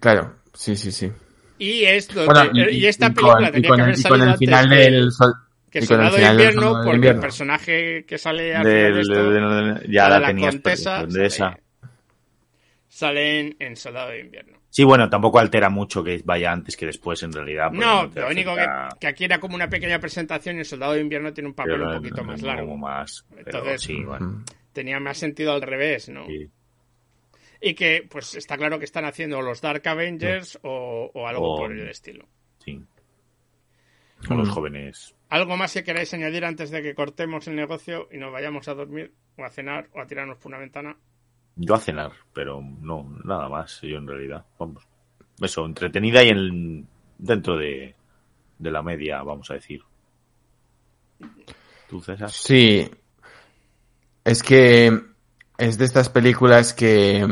Claro, 0.00 0.36
sí, 0.52 0.74
sí, 0.74 0.90
sí. 0.90 1.12
Y 1.58 1.84
esto 1.84 2.24
bueno, 2.24 2.50
y, 2.52 2.78
y, 2.78 2.86
esta 2.86 3.10
película 3.10 3.52
tenía 3.52 3.70
que 3.70 3.82
haber 3.82 3.96
salido 3.96 4.30
el 4.30 4.36
final 4.36 4.64
antes 4.64 4.90
del 4.90 5.12
sol, 5.12 5.34
que 5.70 5.82
Soldado 5.82 6.16
de 6.16 6.24
invierno, 6.24 6.72
porque 6.82 6.96
invierno. 6.96 7.20
el 7.20 7.20
personaje 7.20 8.04
que 8.04 8.18
sale 8.18 8.54
al 8.56 8.64
de, 8.64 8.70
final 8.70 8.94
de 8.94 9.00
esto, 9.00 9.30
de, 9.30 9.40
de, 9.40 9.92
ya 9.92 10.08
la, 10.08 10.18
la 10.18 10.26
tenías 10.26 10.54
contesa, 10.54 11.06
de 11.06 11.26
esa. 11.26 11.50
Sale, 11.50 11.62
sale 12.88 13.40
en, 13.40 13.56
en, 13.58 13.76
Soldado 13.76 14.10
de 14.10 14.20
invierno. 14.20 14.58
Sí, 14.76 14.84
bueno, 14.84 15.08
tampoco 15.08 15.38
altera 15.38 15.70
mucho 15.70 16.04
que 16.04 16.20
vaya 16.22 16.52
antes 16.52 16.76
que 16.76 16.84
después, 16.84 17.22
en 17.22 17.32
realidad. 17.32 17.70
No, 17.72 18.10
lo 18.14 18.28
único 18.28 18.54
que, 18.54 18.66
que, 19.00 19.06
aquí 19.06 19.24
era 19.24 19.40
como 19.40 19.54
una 19.54 19.70
pequeña 19.70 19.98
presentación 19.98 20.56
y 20.56 20.58
el 20.58 20.64
Soldado 20.66 20.92
de 20.92 21.00
Invierno 21.00 21.32
tiene 21.32 21.48
un 21.48 21.54
papel 21.54 21.76
pero 21.76 21.88
un 21.92 21.96
poquito 21.96 22.16
no, 22.20 22.24
más 22.24 22.42
largo. 22.42 22.66
Como 22.66 22.86
más, 22.86 23.26
Entonces, 23.38 23.80
sí, 23.80 24.04
bueno. 24.04 24.44
tenía 24.74 25.00
más 25.00 25.16
sentido 25.16 25.54
al 25.54 25.62
revés, 25.62 26.10
¿no? 26.10 26.26
Sí. 26.26 26.50
Y 27.62 27.72
que, 27.72 28.06
pues, 28.06 28.34
está 28.34 28.58
claro 28.58 28.78
que 28.78 28.84
están 28.84 29.06
haciendo 29.06 29.40
los 29.40 29.62
Dark 29.62 29.80
Avengers 29.88 30.50
sí. 30.50 30.58
o, 30.64 31.10
o, 31.14 31.26
algo 31.26 31.54
o, 31.54 31.56
por 31.56 31.72
el 31.72 31.88
estilo. 31.88 32.28
Sí. 32.62 32.84
Con 34.28 34.36
mm. 34.36 34.40
los 34.40 34.50
jóvenes. 34.50 35.14
¿Algo 35.30 35.56
más 35.56 35.72
que 35.72 35.84
queráis 35.84 36.12
añadir 36.12 36.44
antes 36.44 36.70
de 36.70 36.82
que 36.82 36.94
cortemos 36.94 37.48
el 37.48 37.56
negocio 37.56 38.10
y 38.12 38.18
nos 38.18 38.30
vayamos 38.30 38.68
a 38.68 38.74
dormir 38.74 39.14
o 39.38 39.44
a 39.46 39.48
cenar 39.48 39.88
o 39.94 40.02
a 40.02 40.06
tirarnos 40.06 40.36
por 40.36 40.50
una 40.50 40.58
ventana? 40.58 40.98
Yo 41.56 41.74
a 41.74 41.80
cenar, 41.80 42.12
pero 42.32 42.60
no, 42.60 43.18
nada 43.24 43.48
más, 43.48 43.80
yo 43.80 43.96
en 43.96 44.06
realidad. 44.06 44.44
Vamos 44.58 44.86
eso, 45.40 45.66
entretenida 45.66 46.22
y 46.22 46.28
en, 46.28 46.88
dentro 47.18 47.56
de, 47.56 47.94
de 48.58 48.70
la 48.70 48.82
media, 48.82 49.22
vamos 49.22 49.50
a 49.50 49.54
decir. 49.54 49.82
¿Tú, 51.88 52.00
César? 52.00 52.30
Sí. 52.30 52.90
Es 54.24 54.42
que 54.42 55.00
es 55.58 55.78
de 55.78 55.84
estas 55.84 56.08
películas 56.08 56.72
que... 56.72 57.24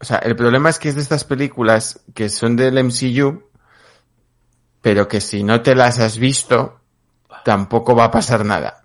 O 0.00 0.04
sea, 0.04 0.18
el 0.18 0.34
problema 0.34 0.68
es 0.68 0.78
que 0.78 0.88
es 0.88 0.96
de 0.96 1.02
estas 1.02 1.24
películas 1.24 2.04
que 2.12 2.28
son 2.28 2.56
del 2.56 2.82
MCU, 2.82 3.44
pero 4.80 5.06
que 5.06 5.20
si 5.20 5.44
no 5.44 5.62
te 5.62 5.76
las 5.76 6.00
has 6.00 6.18
visto, 6.18 6.80
tampoco 7.44 7.94
va 7.94 8.06
a 8.06 8.10
pasar 8.10 8.44
nada. 8.44 8.81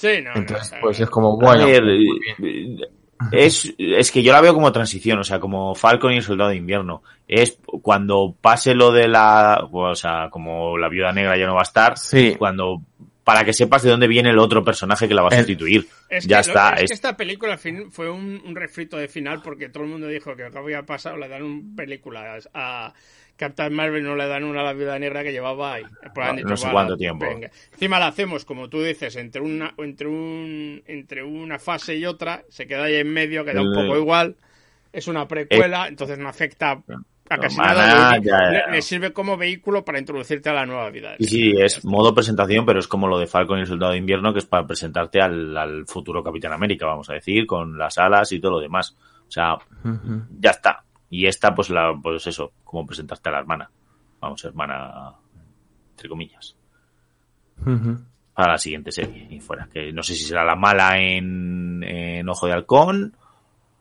Sí, 0.00 0.22
no. 0.22 0.30
Entonces, 0.34 0.72
no, 0.72 0.78
pues 0.80 0.98
es 0.98 1.10
como, 1.10 1.36
bueno. 1.36 1.66
Ver, 1.66 1.84
es, 3.32 3.74
es 3.76 4.10
que 4.10 4.22
yo 4.22 4.32
la 4.32 4.40
veo 4.40 4.54
como 4.54 4.72
transición, 4.72 5.18
o 5.18 5.24
sea, 5.24 5.38
como 5.38 5.74
Falcon 5.74 6.14
y 6.14 6.16
el 6.16 6.22
Soldado 6.22 6.48
de 6.50 6.56
Invierno. 6.56 7.02
Es 7.28 7.58
cuando 7.82 8.34
pase 8.40 8.74
lo 8.74 8.92
de 8.92 9.08
la, 9.08 9.68
o 9.70 9.94
sea, 9.94 10.28
como 10.30 10.78
la 10.78 10.88
Viuda 10.88 11.12
Negra 11.12 11.36
ya 11.36 11.44
no 11.44 11.54
va 11.54 11.60
a 11.60 11.64
estar, 11.64 11.98
sí. 11.98 12.34
cuando 12.38 12.80
para 13.22 13.44
que 13.44 13.52
sepas 13.52 13.82
de 13.82 13.90
dónde 13.90 14.08
viene 14.08 14.30
el 14.30 14.38
otro 14.38 14.64
personaje 14.64 15.06
que 15.06 15.12
la 15.12 15.20
va 15.20 15.28
a 15.28 15.36
sustituir. 15.36 15.86
Es 16.08 16.26
ya 16.26 16.40
que, 16.42 16.48
está. 16.48 16.70
Es, 16.70 16.84
es, 16.84 16.88
que 16.88 16.94
esta 16.94 17.16
película 17.18 17.58
fin, 17.58 17.92
fue 17.92 18.10
un, 18.10 18.42
un, 18.42 18.56
refrito 18.56 18.96
de 18.96 19.06
final 19.06 19.42
porque 19.42 19.68
todo 19.68 19.84
el 19.84 19.90
mundo 19.90 20.06
dijo 20.06 20.34
que 20.34 20.44
acabo 20.44 20.64
había 20.64 20.84
pasado, 20.84 21.18
le 21.18 21.28
dan 21.28 21.42
un 21.42 21.76
película 21.76 22.38
a 22.54 22.94
Captain 23.40 23.72
Marvel, 23.72 24.04
no 24.04 24.16
le 24.16 24.28
dan 24.28 24.44
una 24.44 24.60
a 24.60 24.64
la 24.64 24.74
viuda 24.74 24.98
negra 24.98 25.22
que 25.22 25.32
llevaba 25.32 25.72
ahí. 25.72 25.82
No, 25.82 26.34
dicho, 26.34 26.46
no 26.46 26.56
sé 26.58 26.68
cuánto 26.70 26.94
tiempo. 26.94 27.24
Venga. 27.24 27.50
Encima 27.72 27.98
la 27.98 28.08
hacemos, 28.08 28.44
como 28.44 28.68
tú 28.68 28.82
dices, 28.82 29.16
entre 29.16 29.40
una, 29.40 29.72
entre 29.78 30.08
un, 30.08 30.82
entre 30.86 31.22
una 31.22 31.58
fase 31.58 31.96
y 31.96 32.04
otra, 32.04 32.44
se 32.50 32.66
queda 32.66 32.84
ahí 32.84 32.96
en 32.96 33.10
medio, 33.10 33.42
queda 33.42 33.62
un 33.62 33.74
poco 33.74 33.96
igual. 33.96 34.36
Es 34.92 35.08
una 35.08 35.26
precuela, 35.26 35.86
eh, 35.86 35.88
entonces 35.88 36.18
no 36.18 36.28
afecta 36.28 36.82
a 37.30 37.38
casi 37.38 37.56
no, 37.56 37.64
nada, 37.64 38.18
le, 38.18 38.24
ya, 38.24 38.52
ya. 38.52 38.70
le, 38.70 38.82
sirve 38.82 39.14
como 39.14 39.38
vehículo 39.38 39.86
para 39.86 39.98
introducirte 39.98 40.50
a 40.50 40.52
la 40.52 40.66
nueva 40.66 40.90
vida. 40.90 41.14
Y 41.18 41.24
sí, 41.24 41.54
es 41.56 41.82
modo 41.82 42.14
presentación, 42.14 42.66
pero 42.66 42.78
es 42.78 42.88
como 42.88 43.08
lo 43.08 43.18
de 43.18 43.26
Falcon 43.26 43.56
y 43.56 43.62
el 43.62 43.68
Soldado 43.68 43.92
de 43.92 43.98
Invierno, 43.98 44.34
que 44.34 44.40
es 44.40 44.46
para 44.46 44.66
presentarte 44.66 45.22
al, 45.22 45.56
al 45.56 45.86
futuro 45.86 46.22
Capitán 46.22 46.52
América, 46.52 46.84
vamos 46.84 47.08
a 47.08 47.14
decir, 47.14 47.46
con 47.46 47.78
las 47.78 47.96
alas 47.96 48.32
y 48.32 48.38
todo 48.40 48.52
lo 48.52 48.60
demás. 48.60 48.94
O 49.28 49.30
sea, 49.30 49.54
uh 49.54 49.88
-huh. 49.88 50.26
ya 50.38 50.50
está. 50.50 50.84
Y 51.10 51.26
esta, 51.26 51.54
pues, 51.54 51.68
la, 51.70 51.92
pues 52.00 52.26
eso, 52.26 52.52
como 52.64 52.86
presentarte 52.86 53.28
a 53.28 53.32
la 53.32 53.38
hermana. 53.40 53.70
Vamos, 54.20 54.44
hermana, 54.44 55.12
entre 55.90 56.08
comillas. 56.08 56.56
Uh 57.66 57.70
-huh. 57.70 58.04
Para 58.32 58.52
la 58.52 58.58
siguiente 58.58 58.92
serie, 58.92 59.26
y 59.30 59.40
fuera. 59.40 59.68
Que 59.72 59.92
no 59.92 60.02
sé 60.02 60.14
si 60.14 60.24
será 60.24 60.44
la 60.44 60.54
mala 60.56 60.98
en, 60.98 61.82
en 61.82 62.28
Ojo 62.28 62.46
de 62.46 62.52
Halcón 62.52 63.14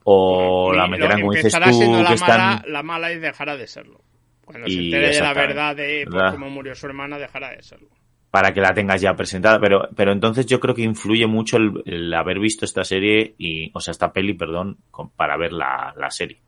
o 0.03 0.71
y 0.73 0.77
la 0.77 0.87
meterán 0.87 1.21
como 1.21 1.33
dices 1.33 1.53
tú 1.53 1.71
siendo 1.73 2.01
la 2.01 2.09
que 2.09 2.19
mala, 2.19 2.53
están... 2.55 2.71
la 2.71 2.83
mala 2.83 3.11
y 3.11 3.19
dejará 3.19 3.55
de 3.57 3.67
serlo 3.67 4.01
Cuando 4.45 4.67
se 4.67 4.79
entere 4.79 5.09
de 5.09 5.19
la 5.21 5.33
verdad 5.33 5.75
de 5.75 6.01
pues, 6.05 6.15
¿verdad? 6.15 6.31
cómo 6.31 6.49
murió 6.49 6.73
su 6.73 6.87
hermana, 6.87 7.17
dejará 7.19 7.49
de 7.51 7.61
serlo. 7.61 7.89
para 8.31 8.53
que 8.53 8.61
la 8.61 8.73
tengas 8.73 9.01
ya 9.01 9.13
presentada, 9.13 9.59
pero, 9.59 9.87
pero 9.95 10.11
entonces 10.11 10.45
yo 10.45 10.59
creo 10.59 10.73
que 10.73 10.81
influye 10.83 11.27
mucho 11.27 11.57
el, 11.57 11.83
el 11.85 12.13
haber 12.13 12.39
visto 12.39 12.65
esta 12.65 12.83
serie 12.83 13.35
y, 13.37 13.71
o 13.73 13.79
sea, 13.81 13.91
esta 13.91 14.11
peli, 14.11 14.33
perdón, 14.33 14.77
con- 14.89 15.09
para 15.11 15.37
ver 15.37 15.51
la, 15.53 15.93
la 15.97 16.09
serie. 16.09 16.39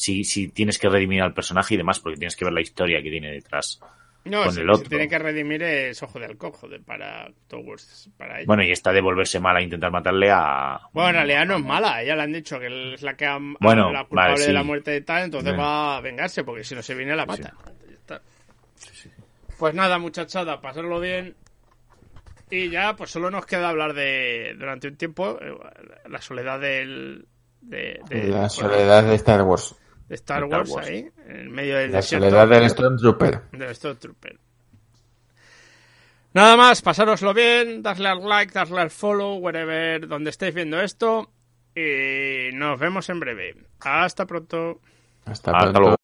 Si, 0.00 0.24
si 0.24 0.48
tienes 0.48 0.78
que 0.78 0.88
redimir 0.88 1.22
al 1.22 1.34
personaje 1.34 1.74
y 1.74 1.76
demás, 1.76 2.00
porque 2.00 2.18
tienes 2.18 2.36
que 2.36 2.44
ver 2.44 2.54
la 2.54 2.60
historia 2.60 3.02
que 3.02 3.10
tiene 3.10 3.30
detrás. 3.32 3.80
No, 4.24 4.44
Con 4.44 4.52
si, 4.52 4.60
el 4.60 4.66
si 4.66 4.72
otro. 4.72 4.88
tiene 4.88 5.08
que 5.08 5.18
redimir 5.18 5.62
es 5.62 6.02
ojo 6.02 6.18
de 6.18 6.26
halcón, 6.26 6.52
joder, 6.52 6.82
para 6.82 7.30
towards, 7.48 8.10
para 8.18 8.36
ella. 8.38 8.46
Bueno, 8.46 8.62
y 8.62 8.70
esta 8.70 8.92
de 8.92 9.00
volverse 9.00 9.40
mala 9.40 9.60
e 9.60 9.64
intentar 9.64 9.90
matarle 9.90 10.30
a... 10.30 10.78
Bueno, 10.92 11.08
en 11.10 11.14
realidad 11.16 11.46
no 11.46 11.56
es 11.56 11.64
mala, 11.64 12.02
ella 12.02 12.16
le 12.16 12.22
han 12.22 12.32
dicho 12.32 12.58
que 12.60 12.94
es 12.94 13.02
la 13.02 13.14
que 13.16 13.24
ha, 13.26 13.38
Bueno, 13.60 13.90
la 13.90 14.04
culpable 14.04 14.32
vale, 14.34 14.46
de 14.46 14.52
la 14.52 14.62
muerte 14.62 14.90
de 14.90 15.00
tal, 15.00 15.24
entonces 15.24 15.52
Bien. 15.52 15.60
va 15.60 15.96
a 15.96 16.00
vengarse, 16.02 16.44
porque 16.44 16.64
si 16.64 16.74
no 16.74 16.82
se 16.82 16.94
viene 16.94 17.16
la 17.16 17.24
mata. 17.24 17.54
Está. 17.90 18.20
Pues 19.58 19.74
nada, 19.74 19.98
muchachada, 19.98 20.60
pasarlo 20.60 21.00
bien. 21.00 21.34
Y 22.50 22.68
ya, 22.68 22.96
pues 22.96 23.10
solo 23.10 23.30
nos 23.30 23.46
queda 23.46 23.68
hablar 23.68 23.94
de, 23.94 24.54
durante 24.58 24.88
un 24.88 24.96
tiempo, 24.96 25.38
eh, 25.40 25.54
la 26.08 26.20
soledad 26.20 26.60
del... 26.60 27.26
De, 27.62 28.00
de- 28.08 28.28
La 28.28 28.48
soledad 28.48 29.04
de 29.04 29.14
Star 29.16 29.42
Wars. 29.42 29.76
De 30.10 30.16
Star 30.16 30.42
Star 30.42 30.58
Wars, 30.58 30.70
Wars. 30.70 30.88
ahí, 30.88 31.08
en 31.28 31.36
el 31.36 31.48
medio 31.50 31.76
del 31.76 31.92
La 31.92 31.98
desierto. 31.98 32.26
soledad 32.26 32.48
del 32.48 32.68
Stormtrooper. 32.68 33.42
del 33.52 33.74
Stormtrooper. 33.74 34.38
Nada 36.34 36.56
más, 36.56 36.82
pasároslo 36.82 37.32
bien, 37.32 37.82
darle 37.82 38.08
al 38.08 38.28
like, 38.28 38.52
darle 38.52 38.80
al 38.80 38.90
follow, 38.90 39.38
wherever, 39.38 40.06
donde 40.06 40.30
estéis 40.30 40.54
viendo 40.54 40.80
esto. 40.80 41.30
Y 41.74 42.50
nos 42.54 42.78
vemos 42.78 43.08
en 43.08 43.20
breve. 43.20 43.56
Hasta 43.80 44.26
pronto. 44.26 44.80
Hasta, 45.24 45.52
Hasta 45.52 45.60
pronto. 45.60 45.80
luego. 45.80 45.96